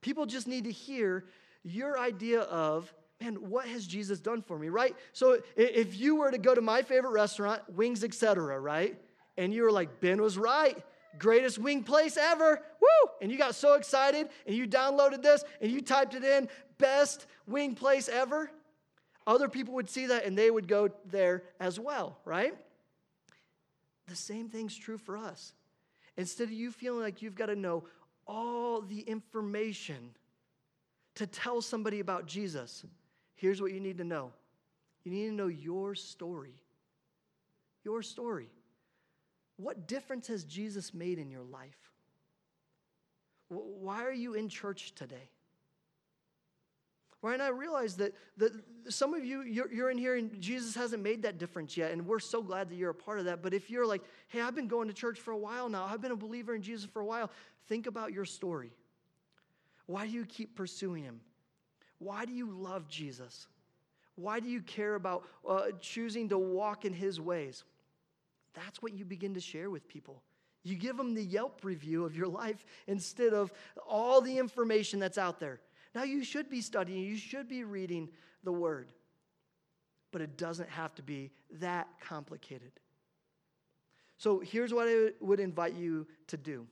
People 0.00 0.26
just 0.26 0.46
need 0.46 0.64
to 0.64 0.70
hear 0.70 1.24
your 1.64 1.98
idea 1.98 2.42
of 2.42 2.92
man, 3.20 3.34
what 3.36 3.66
has 3.66 3.86
Jesus 3.86 4.20
done 4.20 4.42
for 4.42 4.58
me, 4.58 4.68
right? 4.68 4.94
So 5.12 5.38
if 5.56 5.96
you 5.96 6.16
were 6.16 6.30
to 6.30 6.38
go 6.38 6.54
to 6.54 6.60
my 6.60 6.82
favorite 6.82 7.12
restaurant, 7.12 7.62
Wings, 7.74 8.04
etc., 8.04 8.58
right? 8.58 8.98
And 9.36 9.52
you 9.52 9.62
were 9.62 9.72
like, 9.72 10.00
Ben 10.00 10.20
was 10.20 10.36
right. 10.36 10.76
Greatest 11.18 11.58
wing 11.58 11.84
place 11.84 12.16
ever. 12.16 12.60
Woo! 12.80 13.10
And 13.22 13.30
you 13.30 13.38
got 13.38 13.54
so 13.54 13.74
excited 13.74 14.28
and 14.46 14.56
you 14.56 14.66
downloaded 14.66 15.22
this 15.22 15.44
and 15.60 15.70
you 15.70 15.80
typed 15.80 16.14
it 16.14 16.24
in, 16.24 16.48
best 16.78 17.26
wing 17.46 17.74
place 17.74 18.08
ever. 18.08 18.50
Other 19.26 19.48
people 19.48 19.74
would 19.74 19.88
see 19.88 20.06
that 20.06 20.24
and 20.24 20.36
they 20.36 20.50
would 20.50 20.68
go 20.68 20.90
there 21.06 21.44
as 21.60 21.78
well, 21.78 22.18
right? 22.24 22.54
The 24.08 24.16
same 24.16 24.48
thing's 24.48 24.76
true 24.76 24.98
for 24.98 25.16
us. 25.16 25.54
Instead 26.16 26.44
of 26.44 26.52
you 26.52 26.70
feeling 26.70 27.00
like 27.00 27.22
you've 27.22 27.34
got 27.34 27.46
to 27.46 27.56
know 27.56 27.84
all 28.26 28.80
the 28.80 29.00
information 29.00 30.10
to 31.14 31.26
tell 31.26 31.62
somebody 31.62 32.00
about 32.00 32.26
Jesus, 32.26 32.84
Here's 33.34 33.60
what 33.60 33.72
you 33.72 33.80
need 33.80 33.98
to 33.98 34.04
know 34.04 34.32
you 35.04 35.12
need 35.12 35.26
to 35.26 35.34
know 35.34 35.48
your 35.48 35.94
story. 35.94 36.54
Your 37.84 38.02
story. 38.02 38.48
What 39.56 39.86
difference 39.86 40.26
has 40.28 40.44
Jesus 40.44 40.94
made 40.94 41.18
in 41.18 41.30
your 41.30 41.42
life? 41.42 41.92
Why 43.48 44.04
are 44.04 44.12
you 44.12 44.34
in 44.34 44.48
church 44.48 44.94
today? 44.94 45.28
Right? 47.22 47.34
And 47.34 47.42
I 47.42 47.48
realize 47.48 47.96
that, 47.96 48.14
that 48.38 48.52
some 48.88 49.14
of 49.14 49.24
you, 49.24 49.42
you're, 49.42 49.72
you're 49.72 49.90
in 49.90 49.96
here 49.96 50.16
and 50.16 50.40
Jesus 50.40 50.74
hasn't 50.74 51.02
made 51.02 51.22
that 51.22 51.38
difference 51.38 51.76
yet. 51.76 51.92
And 51.92 52.06
we're 52.06 52.18
so 52.18 52.42
glad 52.42 52.68
that 52.68 52.74
you're 52.74 52.90
a 52.90 52.94
part 52.94 53.18
of 53.18 53.26
that. 53.26 53.42
But 53.42 53.54
if 53.54 53.70
you're 53.70 53.86
like, 53.86 54.02
hey, 54.28 54.40
I've 54.40 54.54
been 54.54 54.68
going 54.68 54.88
to 54.88 54.94
church 54.94 55.20
for 55.20 55.30
a 55.30 55.38
while 55.38 55.68
now, 55.68 55.84
I've 55.84 56.02
been 56.02 56.10
a 56.10 56.16
believer 56.16 56.54
in 56.54 56.62
Jesus 56.62 56.84
for 56.84 57.00
a 57.00 57.06
while, 57.06 57.30
think 57.68 57.86
about 57.86 58.12
your 58.12 58.24
story. 58.24 58.72
Why 59.86 60.06
do 60.06 60.12
you 60.12 60.26
keep 60.26 60.54
pursuing 60.54 61.04
him? 61.04 61.20
Why 62.04 62.26
do 62.26 62.32
you 62.32 62.50
love 62.50 62.86
Jesus? 62.86 63.46
Why 64.16 64.38
do 64.38 64.48
you 64.48 64.60
care 64.60 64.94
about 64.94 65.24
uh, 65.48 65.70
choosing 65.80 66.28
to 66.28 66.38
walk 66.38 66.84
in 66.84 66.92
his 66.92 67.18
ways? 67.18 67.64
That's 68.52 68.82
what 68.82 68.92
you 68.92 69.06
begin 69.06 69.32
to 69.34 69.40
share 69.40 69.70
with 69.70 69.88
people. 69.88 70.22
You 70.64 70.76
give 70.76 70.98
them 70.98 71.14
the 71.14 71.24
Yelp 71.24 71.64
review 71.64 72.04
of 72.04 72.14
your 72.14 72.26
life 72.42 72.66
instead 72.86 73.32
of 73.32 73.52
all 73.88 74.20
the 74.20 74.38
information 74.38 75.00
that's 75.00 75.16
out 75.16 75.40
there. 75.40 75.60
Now, 75.94 76.02
you 76.02 76.24
should 76.24 76.50
be 76.50 76.60
studying, 76.60 77.04
you 77.04 77.16
should 77.16 77.48
be 77.48 77.64
reading 77.64 78.10
the 78.42 78.52
Word, 78.52 78.88
but 80.12 80.20
it 80.20 80.36
doesn't 80.36 80.68
have 80.68 80.94
to 80.96 81.02
be 81.02 81.30
that 81.52 81.88
complicated. 82.00 82.72
So, 84.18 84.40
here's 84.40 84.74
what 84.74 84.88
I 84.88 85.12
would 85.20 85.40
invite 85.40 85.74
you 85.74 86.06
to 86.26 86.36
do 86.36 86.66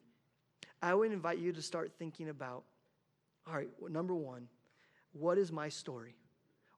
I 0.82 0.92
would 0.92 1.10
invite 1.10 1.38
you 1.38 1.52
to 1.52 1.62
start 1.62 1.92
thinking 1.98 2.28
about 2.28 2.64
all 3.46 3.54
right, 3.54 3.68
number 3.88 4.14
one, 4.14 4.46
what 5.12 5.38
is 5.38 5.52
my 5.52 5.68
story? 5.68 6.14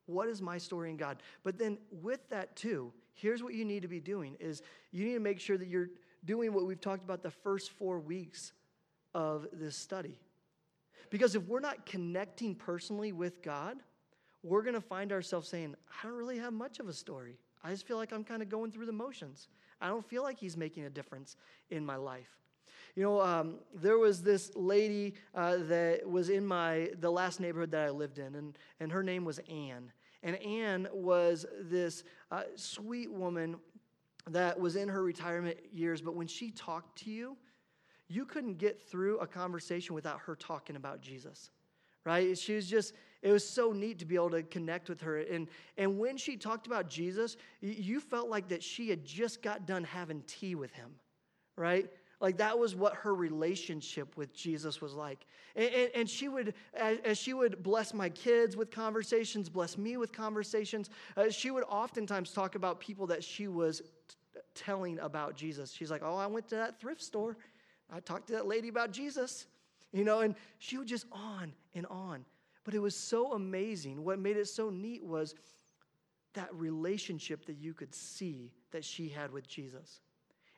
What 0.07 0.29
is 0.29 0.43
my 0.43 0.59
story 0.59 0.91
in 0.91 0.97
God? 0.97 1.23
But 1.43 1.59
then 1.59 1.79
with 1.91 2.29
that 2.29 2.57
too, 2.57 2.93
here's 3.15 3.43
what 3.43 3.55
you 3.55 3.65
need 3.65 3.83
to 3.83 3.89
be 3.89 4.01
doing 4.01 4.37
is 4.41 4.63
you 4.91 5.05
need 5.05 5.15
to 5.15 5.21
make 5.21 5.41
sure 5.41 5.57
that 5.57 5.69
you're 5.69 5.91
doing 6.25 6.53
what 6.53 6.67
we've 6.67 6.81
talked 6.81 7.05
about 7.05 7.23
the 7.23 7.31
first 7.31 7.71
4 7.71 8.01
weeks 8.01 8.53
of 9.15 9.47
this 9.53 9.77
study. 9.77 10.19
Because 11.11 11.35
if 11.35 11.47
we're 11.47 11.61
not 11.61 11.87
connecting 11.87 12.55
personally 12.55 13.13
with 13.13 13.43
God, 13.43 13.77
we're 14.43 14.63
going 14.63 14.75
to 14.75 14.81
find 14.81 15.13
ourselves 15.13 15.49
saying, 15.49 15.75
I 15.89 16.07
don't 16.07 16.17
really 16.17 16.39
have 16.39 16.53
much 16.53 16.81
of 16.81 16.89
a 16.89 16.93
story. 16.93 17.39
I 17.63 17.71
just 17.71 17.87
feel 17.87 17.97
like 17.97 18.13
I'm 18.13 18.25
kind 18.25 18.43
of 18.43 18.49
going 18.49 18.73
through 18.73 18.87
the 18.87 18.93
motions. 18.93 19.49
I 19.81 19.89
don't 19.89 20.05
feel 20.05 20.23
like 20.23 20.39
he's 20.39 20.57
making 20.57 20.85
a 20.85 20.91
difference 20.91 21.37
in 21.71 21.85
my 21.85 21.97
life. 21.97 22.29
You 22.97 23.03
know, 23.03 23.21
um, 23.21 23.57
there 23.75 23.99
was 23.99 24.23
this 24.23 24.53
lady 24.55 25.15
uh, 25.35 25.57
that 25.63 26.09
was 26.09 26.29
in 26.29 26.47
my 26.47 26.91
the 27.01 27.11
last 27.11 27.41
neighborhood 27.41 27.71
that 27.73 27.87
I 27.87 27.91
lived 27.91 28.19
in, 28.19 28.35
and, 28.35 28.59
and 28.81 28.93
her 28.93 29.03
name 29.03 29.25
was 29.25 29.41
Anne. 29.49 29.93
And 30.23 30.37
Anne 30.37 30.89
was 30.93 31.45
this 31.61 32.03
uh, 32.31 32.45
sweet 32.57 33.13
woman 33.13 33.57
that 34.31 34.59
was 34.59 34.77
in 34.77 34.89
her 34.89 35.03
retirement 35.03 35.59
years, 35.71 36.01
but 36.01 36.15
when 36.15 36.27
she 36.27 36.51
talked 36.51 36.99
to 37.01 37.11
you, 37.11 37.37
you 38.09 38.25
couldn't 38.25 38.59
get 38.59 38.83
through 38.83 39.19
a 39.19 39.27
conversation 39.27 39.95
without 39.95 40.21
her 40.21 40.35
talking 40.35 40.77
about 40.77 41.01
Jesus, 41.01 41.51
right? 42.05 42.37
She 42.37 42.55
was 42.55 42.69
just, 42.69 42.95
it 43.23 43.33
was 43.33 43.47
so 43.47 43.73
neat 43.73 43.99
to 43.99 44.07
be 44.07 44.15
able 44.15 44.31
to 44.31 44.43
connect 44.43 44.89
with 44.89 45.01
her. 45.03 45.19
And, 45.19 45.49
and 45.77 45.99
when 45.99 46.17
she 46.17 46.37
talked 46.37 46.67
about 46.67 46.89
Jesus, 46.89 47.37
you 47.61 48.01
felt 48.01 48.29
like 48.29 48.49
that 48.49 48.63
she 48.63 48.89
had 48.89 49.05
just 49.05 49.43
got 49.43 49.67
done 49.67 49.85
having 49.85 50.23
tea 50.27 50.55
with 50.55 50.73
him, 50.73 50.91
right? 51.57 51.91
Like 52.25 52.39
that 52.39 52.59
was 52.59 52.75
what 52.75 52.95
her 52.95 53.15
relationship 53.15 54.17
with 54.17 54.33
Jesus 54.33 54.81
was 54.81 54.95
like. 54.95 55.27
And, 55.55 55.69
and, 55.75 55.91
and, 55.95 56.09
she 56.09 56.29
would, 56.29 56.55
as, 56.73 56.97
as, 57.05 57.19
she 57.19 57.35
would 57.35 57.63
bless 57.63 57.93
my 57.93 58.09
kids 58.09 58.57
with 58.57 58.71
conversations, 58.71 59.51
bless 59.51 59.77
me 59.77 59.99
with 59.99 60.11
conversations, 60.11 60.89
uh, 61.19 61.29
she 61.29 61.51
would 61.51 61.65
oftentimes 61.65 62.33
talk 62.33 62.55
about 62.55 62.81
people 62.81 63.07
that 63.09 63.23
she 63.23 63.47
was 63.47 63.83
t- 64.09 64.41
telling 64.55 64.99
about 65.01 65.37
Jesus. 65.37 65.71
She's 65.71 65.91
like, 65.91 66.01
Oh, 66.03 66.17
I 66.17 66.27
went 66.27 66.49
to 66.49 66.55
that 66.55 66.81
thrift 66.81 67.03
store. 67.03 67.37
I 67.93 68.01
talked 68.01 68.29
to 68.29 68.33
that 68.33 68.47
lady 68.47 68.69
about 68.69 68.91
Jesus, 68.91 69.47
you 69.93 70.03
know, 70.03 70.21
and 70.21 70.35
she 70.59 70.79
would 70.79 70.89
just 70.89 71.05
on 71.13 71.53
and 71.75 71.85
on. 71.91 72.25
But 72.65 72.73
it 72.73 72.81
was 72.81 72.97
so 72.97 73.35
amazing. 73.35 74.03
What 74.03 74.19
made 74.19 74.39
it 74.39 74.49
so 74.49 74.71
neat 74.71 75.05
was 75.05 75.35
that 76.33 76.49
relationship 76.55 77.45
that 77.45 77.59
you 77.59 77.75
could 77.75 77.95
see 77.95 78.51
that 78.71 78.83
she 78.83 79.11
had 79.11 79.31
with 79.31 79.47
Jesus. 79.47 80.01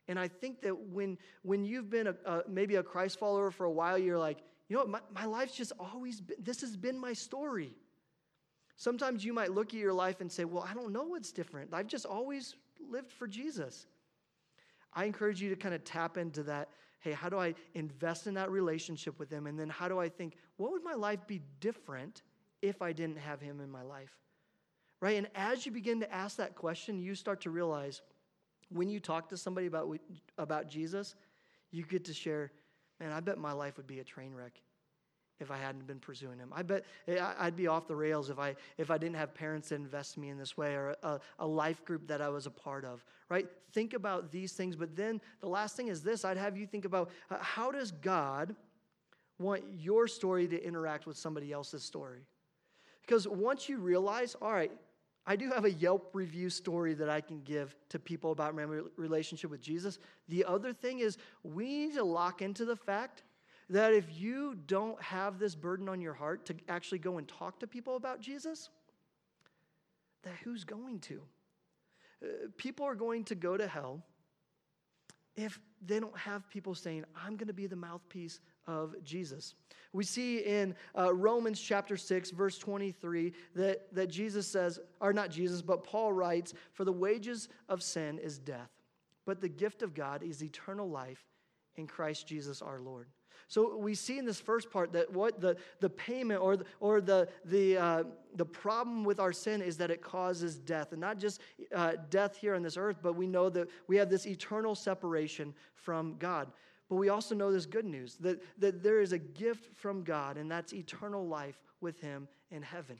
And 0.09 0.19
I 0.19 0.29
think 0.29 0.61
that 0.62 0.77
when, 0.77 1.19
when 1.42 1.64
you've 1.64 1.90
been 1.90 2.07
a, 2.07 2.14
a, 2.25 2.42
maybe 2.49 2.77
a 2.77 2.83
Christ 2.83 3.19
follower 3.19 3.51
for 3.51 3.64
a 3.64 3.71
while, 3.71 3.99
you're 3.99 4.19
like, 4.19 4.38
you 4.69 4.77
know 4.77 4.83
what, 4.83 4.88
my, 4.88 5.01
my 5.14 5.25
life's 5.27 5.57
just 5.57 5.73
always 5.79 6.21
been, 6.21 6.37
this 6.40 6.61
has 6.61 6.77
been 6.77 6.99
my 6.99 7.12
story. 7.12 7.75
Sometimes 8.77 9.25
you 9.25 9.33
might 9.33 9.53
look 9.53 9.69
at 9.69 9.81
your 9.81 9.92
life 9.92 10.21
and 10.21 10.31
say, 10.31 10.45
well, 10.45 10.66
I 10.69 10.75
don't 10.75 10.92
know 10.92 11.05
what's 11.05 11.33
different. 11.33 11.73
I've 11.73 11.87
just 11.87 12.07
always 12.07 12.57
lived 12.90 13.11
for 13.11 13.27
Jesus. 13.27 13.87
I 14.92 15.05
encourage 15.05 15.40
you 15.40 15.51
to 15.51 15.57
kind 15.57 15.75
of 15.75 15.83
tap 15.85 16.16
into 16.16 16.42
that. 16.45 16.69
Hey, 17.01 17.12
how 17.12 17.29
do 17.29 17.38
I 17.38 17.55
invest 17.75 18.27
in 18.27 18.35
that 18.35 18.51
relationship 18.51 19.19
with 19.19 19.31
Him? 19.31 19.47
And 19.47 19.59
then 19.59 19.69
how 19.69 19.88
do 19.88 19.99
I 19.99 20.09
think, 20.09 20.37
what 20.57 20.73
would 20.73 20.83
my 20.83 20.95
life 20.95 21.27
be 21.27 21.42
different 21.61 22.23
if 22.62 22.83
I 22.83 22.92
didn't 22.92 23.19
have 23.19 23.40
Him 23.40 23.61
in 23.61 23.71
my 23.71 23.83
life? 23.83 24.12
Right? 25.01 25.16
And 25.16 25.29
as 25.35 25.66
you 25.66 25.73
begin 25.73 26.01
to 26.01 26.12
ask 26.12 26.37
that 26.38 26.55
question, 26.55 26.99
you 26.99 27.14
start 27.14 27.40
to 27.42 27.51
realize, 27.51 28.03
when 28.70 28.88
you 28.88 29.00
talk 29.00 29.29
to 29.31 29.37
somebody 29.37 29.66
about, 29.66 29.88
about 30.38 30.68
Jesus, 30.68 31.14
you 31.70 31.85
get 31.85 32.05
to 32.07 32.14
share, 32.14 32.50
man, 33.00 33.12
I 33.12 33.20
bet 33.20 33.38
my 33.38 33.52
life 33.52 33.76
would 33.76 33.87
be 33.87 34.00
a 34.00 34.05
train 34.05 34.35
wreck 34.35 34.61
if 35.38 35.50
I 35.50 35.59
hadn't 35.59 35.87
been 35.87 35.98
pursuing 35.98 36.38
him. 36.38 36.50
I 36.55 36.62
bet 36.62 36.85
I'd 37.38 37.57
be 37.57 37.66
off 37.66 37.87
the 37.87 37.96
rails 37.96 38.31
if 38.31 38.38
I, 38.38 38.57
if 38.79 38.90
I 38.90 38.98
didn't 38.98 39.16
have 39.16 39.35
parents 39.35 39.68
that 39.68 39.76
invest 39.76 40.16
me 40.16 40.31
in 40.31 40.38
this 40.38 40.57
way 40.57 40.74
or 40.74 40.96
a, 41.02 41.20
a 41.38 41.46
life 41.46 41.85
group 41.85 42.07
that 42.09 42.22
I 42.22 42.29
was 42.29 42.46
a 42.46 42.50
part 42.50 42.85
of, 42.85 43.05
right? 43.29 43.46
Think 43.72 43.92
about 43.92 44.31
these 44.31 44.52
things. 44.52 44.76
But 44.76 44.96
then 44.96 45.20
the 45.40 45.48
last 45.48 45.76
thing 45.76 45.88
is 45.88 46.02
this 46.02 46.24
I'd 46.24 46.38
have 46.38 46.57
you 46.57 46.66
think 46.66 46.85
about 46.85 47.11
uh, 47.31 47.37
how 47.40 47.70
does 47.70 47.90
God 47.90 48.55
want 49.38 49.62
your 49.79 50.09
story 50.09 50.46
to 50.48 50.64
interact 50.64 51.07
with 51.07 51.18
somebody 51.18 51.52
else's 51.52 51.83
story? 51.83 52.20
Because 53.02 53.29
once 53.29 53.68
you 53.68 53.79
realize, 53.79 54.35
all 54.40 54.52
right, 54.52 54.72
I 55.27 55.35
do 55.35 55.51
have 55.51 55.65
a 55.65 55.73
Yelp 55.73 56.11
review 56.12 56.49
story 56.49 56.95
that 56.95 57.09
I 57.09 57.21
can 57.21 57.41
give 57.43 57.75
to 57.89 57.99
people 57.99 58.31
about 58.31 58.55
my 58.55 58.62
relationship 58.97 59.51
with 59.51 59.61
Jesus. 59.61 59.99
The 60.29 60.45
other 60.45 60.73
thing 60.73 61.01
is, 61.01 61.19
we 61.43 61.65
need 61.65 61.95
to 61.95 62.05
lock 62.05 62.43
into 62.43 62.65
the 62.65 62.77
fact 62.77 63.25
that 63.69 63.93
if 63.93 64.05
you 64.17 64.57
don't 64.67 65.01
have 65.03 65.41
this 65.41 65.57
burden 65.57 65.89
on 65.89 66.01
your 66.01 66.15
heart 66.15 66.47
to 66.47 66.55
actually 66.69 67.01
go 67.01 67.19
and 67.19 67.27
talk 67.27 67.59
to 67.61 67.67
people 67.67 67.97
about 67.97 68.21
Jesus, 68.21 68.71
that 70.23 70.35
who's 70.45 70.62
going 70.62 71.01
to? 71.01 71.21
Uh, 72.23 72.27
people 72.57 72.87
are 72.87 72.95
going 72.95 73.25
to 73.25 73.35
go 73.35 73.57
to 73.57 73.67
hell 73.67 74.03
if 75.37 75.59
they 75.85 76.01
don't 76.01 76.17
have 76.17 76.49
people 76.49 76.75
saying, 76.75 77.05
I'm 77.17 77.37
going 77.37 77.49
to 77.49 77.53
be 77.53 77.67
the 77.67 77.77
mouthpiece 77.77 78.41
of 78.66 78.94
Jesus. 79.05 79.55
We 79.92 80.05
see 80.05 80.38
in 80.38 80.74
uh, 80.96 81.14
Romans 81.14 81.61
chapter 81.61 81.96
6, 81.96 82.31
verse 82.31 82.59
23, 82.59 83.33
that, 83.55 83.94
that 83.94 84.09
Jesus 84.09 84.46
says, 84.46 84.79
or 85.00 85.12
not 85.12 85.31
Jesus, 85.31 85.62
but 85.62 85.85
Paul 85.85 86.12
writes, 86.12 86.52
For 86.72 86.85
the 86.85 86.92
wages 86.92 87.48
of 87.68 87.83
sin 87.83 88.18
is 88.18 88.38
death, 88.38 88.70
but 89.24 89.40
the 89.40 89.48
gift 89.48 89.83
of 89.83 89.94
God 89.94 90.22
is 90.22 90.42
eternal 90.42 90.88
life 90.88 91.24
in 91.76 91.87
Christ 91.87 92.26
Jesus 92.26 92.61
our 92.62 92.81
Lord. 92.81 93.09
So 93.48 93.76
we 93.76 93.94
see 93.94 94.18
in 94.18 94.24
this 94.24 94.40
first 94.40 94.70
part 94.70 94.92
that 94.92 95.12
what 95.12 95.40
the, 95.40 95.57
the 95.81 95.88
payment 95.88 96.40
or 96.40 96.57
the, 96.57 96.64
or 96.81 97.00
the, 97.00 97.29
the, 97.44 97.76
uh, 97.76 98.02
the 98.35 98.44
problem 98.44 99.05
with 99.05 99.20
our 99.20 99.33
sin 99.33 99.62
is 99.62 99.76
that 99.76 99.90
it 99.90 100.02
causes 100.02 100.59
death. 100.59 100.92
And 100.92 101.00
not 101.00 101.18
just 101.18 101.40
uh, 101.74 101.92
death 102.11 102.37
here 102.37 102.55
on 102.55 102.62
this 102.62 102.76
earth, 102.76 102.98
but 103.02 103.14
we 103.14 103.26
know 103.26 103.48
that 103.50 103.68
we 103.87 103.96
have 103.96 104.11
this 104.11 104.26
eternal 104.26 104.74
separation 104.74 105.55
from 105.74 106.16
God. 106.18 106.50
But 106.88 106.96
we 106.96 107.09
also 107.09 107.35
know 107.35 107.53
this 107.53 107.66
good 107.66 107.85
news 107.85 108.16
that, 108.20 108.40
that 108.59 108.83
there 108.83 109.01
is 109.01 109.12
a 109.12 109.18
gift 109.18 109.77
from 109.77 110.05
God, 110.05 110.37
and 110.37 110.51
that's 110.51 110.72
eternal 110.72 111.27
life 111.27 111.61
with 111.81 112.01
Him 112.01 112.29
in 112.51 112.62
heaven. 112.62 112.99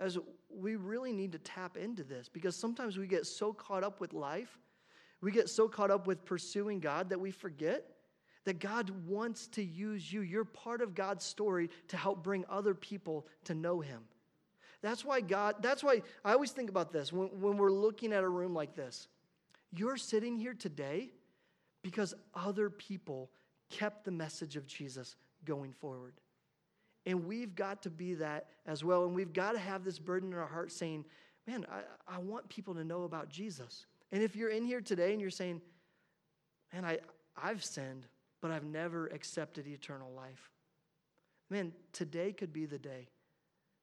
As 0.00 0.18
we 0.48 0.76
really 0.76 1.12
need 1.12 1.32
to 1.32 1.38
tap 1.38 1.76
into 1.76 2.04
this 2.04 2.28
because 2.28 2.54
sometimes 2.56 2.96
we 2.96 3.06
get 3.06 3.26
so 3.26 3.52
caught 3.52 3.84
up 3.84 4.00
with 4.00 4.12
life, 4.12 4.58
we 5.20 5.32
get 5.32 5.48
so 5.48 5.68
caught 5.68 5.90
up 5.90 6.06
with 6.06 6.24
pursuing 6.24 6.80
God 6.80 7.10
that 7.10 7.20
we 7.20 7.30
forget 7.30 7.84
that 8.44 8.60
God 8.60 8.90
wants 9.06 9.48
to 9.48 9.62
use 9.62 10.10
you. 10.10 10.22
You're 10.22 10.44
part 10.44 10.80
of 10.80 10.94
God's 10.94 11.24
story 11.24 11.68
to 11.88 11.96
help 11.96 12.22
bring 12.22 12.44
other 12.48 12.74
people 12.74 13.26
to 13.44 13.54
know 13.54 13.80
Him. 13.80 14.02
That's 14.80 15.04
why 15.04 15.20
God, 15.20 15.56
that's 15.60 15.82
why 15.82 16.02
I 16.24 16.32
always 16.32 16.52
think 16.52 16.70
about 16.70 16.92
this 16.92 17.12
when, 17.12 17.28
when 17.40 17.56
we're 17.58 17.70
looking 17.70 18.12
at 18.12 18.22
a 18.24 18.28
room 18.28 18.54
like 18.54 18.74
this. 18.74 19.08
You're 19.74 19.96
sitting 19.96 20.36
here 20.36 20.54
today 20.54 21.10
because 21.82 22.14
other 22.34 22.70
people 22.70 23.30
kept 23.70 24.04
the 24.04 24.10
message 24.10 24.56
of 24.56 24.66
Jesus 24.66 25.16
going 25.44 25.72
forward. 25.72 26.14
And 27.06 27.26
we've 27.26 27.54
got 27.54 27.82
to 27.82 27.90
be 27.90 28.14
that 28.14 28.46
as 28.66 28.84
well. 28.84 29.04
And 29.04 29.14
we've 29.14 29.32
got 29.32 29.52
to 29.52 29.58
have 29.58 29.84
this 29.84 29.98
burden 29.98 30.32
in 30.32 30.38
our 30.38 30.46
heart 30.46 30.72
saying, 30.72 31.04
man, 31.46 31.64
I, 31.70 32.16
I 32.16 32.18
want 32.18 32.48
people 32.48 32.74
to 32.74 32.84
know 32.84 33.04
about 33.04 33.28
Jesus. 33.28 33.86
And 34.12 34.22
if 34.22 34.36
you're 34.36 34.50
in 34.50 34.64
here 34.64 34.80
today 34.80 35.12
and 35.12 35.20
you're 35.20 35.30
saying, 35.30 35.62
man, 36.72 36.84
I, 36.84 36.98
I've 37.40 37.64
sinned, 37.64 38.06
but 38.40 38.50
I've 38.50 38.64
never 38.64 39.06
accepted 39.06 39.66
eternal 39.66 40.12
life. 40.12 40.50
Man, 41.50 41.72
today 41.92 42.32
could 42.32 42.52
be 42.52 42.66
the 42.66 42.78
day 42.78 43.08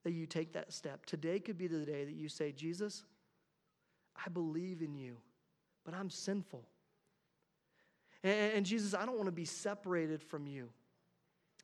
that 0.03 0.11
you 0.11 0.27
take 0.27 0.53
that 0.53 0.71
step. 0.71 1.05
Today 1.05 1.39
could 1.39 1.57
be 1.57 1.67
the 1.67 1.83
day 1.83 2.05
that 2.05 2.13
you 2.13 2.29
say, 2.29 2.51
Jesus, 2.51 3.03
I 4.15 4.29
believe 4.29 4.81
in 4.83 4.93
you, 4.93 5.17
but 5.83 5.95
I'm 5.95 6.11
sinful. 6.11 6.63
And, 8.25 8.65
Jesus, 8.65 8.95
I 8.95 9.05
don't 9.05 9.17
want 9.17 9.27
to 9.27 9.31
be 9.31 9.45
separated 9.45 10.19
from 10.23 10.47
you. 10.47 10.69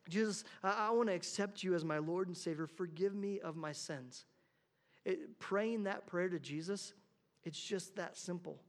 Jesus, 0.08 0.44
I, 0.62 0.88
I 0.88 0.90
want 0.90 1.08
to 1.08 1.14
accept 1.14 1.64
you 1.64 1.74
as 1.74 1.84
my 1.84 1.98
Lord 1.98 2.28
and 2.28 2.36
Savior. 2.36 2.68
Forgive 2.68 3.16
me 3.16 3.40
of 3.40 3.56
my 3.56 3.72
sins. 3.72 4.26
It, 5.04 5.40
praying 5.40 5.84
that 5.84 6.06
prayer 6.06 6.28
to 6.28 6.38
Jesus, 6.38 6.94
it's 7.42 7.60
just 7.60 7.96
that 7.96 8.16
simple. 8.16 8.60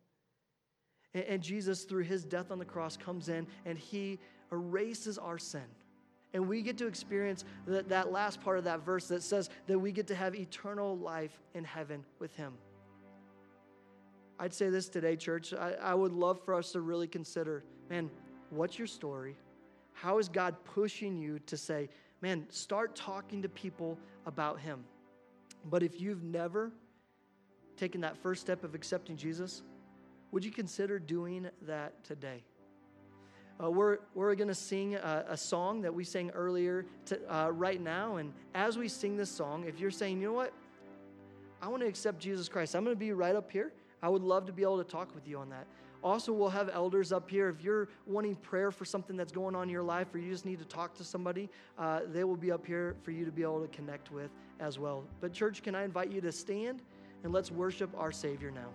And, 1.14 1.24
and 1.26 1.44
Jesus, 1.44 1.84
through 1.84 2.06
his 2.06 2.24
death 2.24 2.50
on 2.50 2.58
the 2.58 2.66
cross, 2.66 2.98
comes 2.98 3.30
in 3.30 3.46
and 3.64 3.78
he 3.78 4.18
erases 4.52 5.20
our 5.20 5.38
sin. 5.38 5.62
And 6.34 6.50
we 6.50 6.64
get 6.64 6.80
to 6.80 6.88
experience 6.88 7.46
that, 7.68 7.90
that 7.90 8.12
last 8.12 8.42
part 8.42 8.58
of 8.58 8.64
that 8.64 8.84
verse 8.84 9.08
that 9.10 9.22
says 9.22 9.52
that 9.68 9.78
we 9.78 9.92
get 9.92 10.08
to 10.08 10.16
have 10.16 10.34
eternal 10.34 10.98
life 10.98 11.40
in 11.54 11.64
heaven 11.64 12.04
with 12.18 12.34
him. 12.34 12.54
I'd 14.40 14.54
say 14.54 14.70
this 14.70 14.90
today, 14.90 15.16
church. 15.16 15.54
I, 15.54 15.74
I 15.82 15.94
would 15.94 16.12
love 16.12 16.44
for 16.44 16.54
us 16.54 16.72
to 16.72 16.82
really 16.82 17.08
consider 17.08 17.64
man, 17.90 18.10
what's 18.50 18.78
your 18.78 18.88
story? 18.88 19.36
How 19.94 20.18
is 20.18 20.28
God 20.28 20.56
pushing 20.64 21.18
you 21.18 21.40
to 21.46 21.58
say, 21.58 21.90
man, 22.22 22.46
start 22.50 22.96
talking 22.96 23.42
to 23.42 23.50
people 23.50 23.98
about 24.26 24.60
Him? 24.60 24.84
But 25.70 25.84
if 25.84 26.02
you've 26.02 26.24
never 26.24 26.72
taken 27.78 28.02
that 28.02 28.18
first 28.18 28.42
step 28.42 28.64
of 28.64 28.76
accepting 28.76 29.16
Jesus, 29.16 29.62
would 30.32 30.44
you 30.44 30.52
consider 30.52 31.00
doing 31.00 31.48
that 31.64 32.04
today? 32.04 32.44
Uh, 33.64 33.70
we're 33.70 34.00
we're 34.16 34.34
going 34.34 34.48
to 34.48 34.56
sing 34.56 34.96
a, 34.96 35.26
a, 35.30 35.38
song 35.38 35.82
that 35.82 35.94
we 35.94 36.04
sang 36.04 36.32
earlier 36.32 36.88
to, 37.06 37.20
uh, 37.34 37.50
right 37.50 37.80
now. 37.80 38.16
And 38.16 38.34
as 38.56 38.80
we 38.80 38.88
sing 38.88 39.16
this 39.16 39.30
song, 39.30 39.66
if 39.68 39.80
you're 39.80 39.92
saying, 39.92 40.20
you 40.20 40.28
know 40.28 40.34
what, 40.34 40.54
I 41.62 41.68
want 41.68 41.84
to 41.84 41.88
accept 41.88 42.20
Jesus 42.20 42.50
Christ, 42.50 42.76
I'm 42.76 42.84
going 42.84 42.96
to 42.96 43.00
be 43.00 43.12
right 43.12 43.36
up 43.36 43.52
here. 43.52 43.72
I 44.04 44.10
would 44.10 44.22
love 44.22 44.46
to 44.48 44.54
be 44.54 44.62
able 44.62 44.78
to 44.78 44.84
talk 44.84 45.16
with 45.16 45.28
you 45.28 45.40
on 45.40 45.50
that. 45.50 45.66
Also, 46.04 46.34
we'll 46.34 46.50
have 46.50 46.70
elders 46.74 47.14
up 47.14 47.30
here. 47.30 47.48
If 47.48 47.64
you're 47.64 47.88
wanting 48.06 48.36
prayer 48.36 48.70
for 48.70 48.84
something 48.84 49.16
that's 49.16 49.32
going 49.32 49.56
on 49.56 49.64
in 49.64 49.70
your 49.70 49.82
life 49.82 50.14
or 50.14 50.18
you 50.18 50.30
just 50.30 50.46
need 50.46 50.60
to 50.60 50.66
talk 50.66 50.94
to 50.96 51.04
somebody, 51.06 51.50
uh, 51.80 52.02
they 52.12 52.26
will 52.26 52.36
be 52.36 52.52
up 52.52 52.66
here 52.66 52.98
for 53.04 53.12
you 53.12 53.24
to 53.24 53.32
be 53.32 53.42
able 53.42 53.62
to 53.62 53.70
connect 53.70 54.12
with 54.12 54.30
as 54.60 54.78
well. 54.78 55.06
But, 55.22 55.32
church, 55.32 55.64
can 55.64 55.74
I 55.74 55.86
invite 55.86 56.12
you 56.12 56.20
to 56.20 56.32
stand 56.34 56.82
and 57.24 57.32
let's 57.32 57.50
worship 57.50 57.90
our 57.98 58.12
Savior 58.12 58.52
now? 58.52 58.68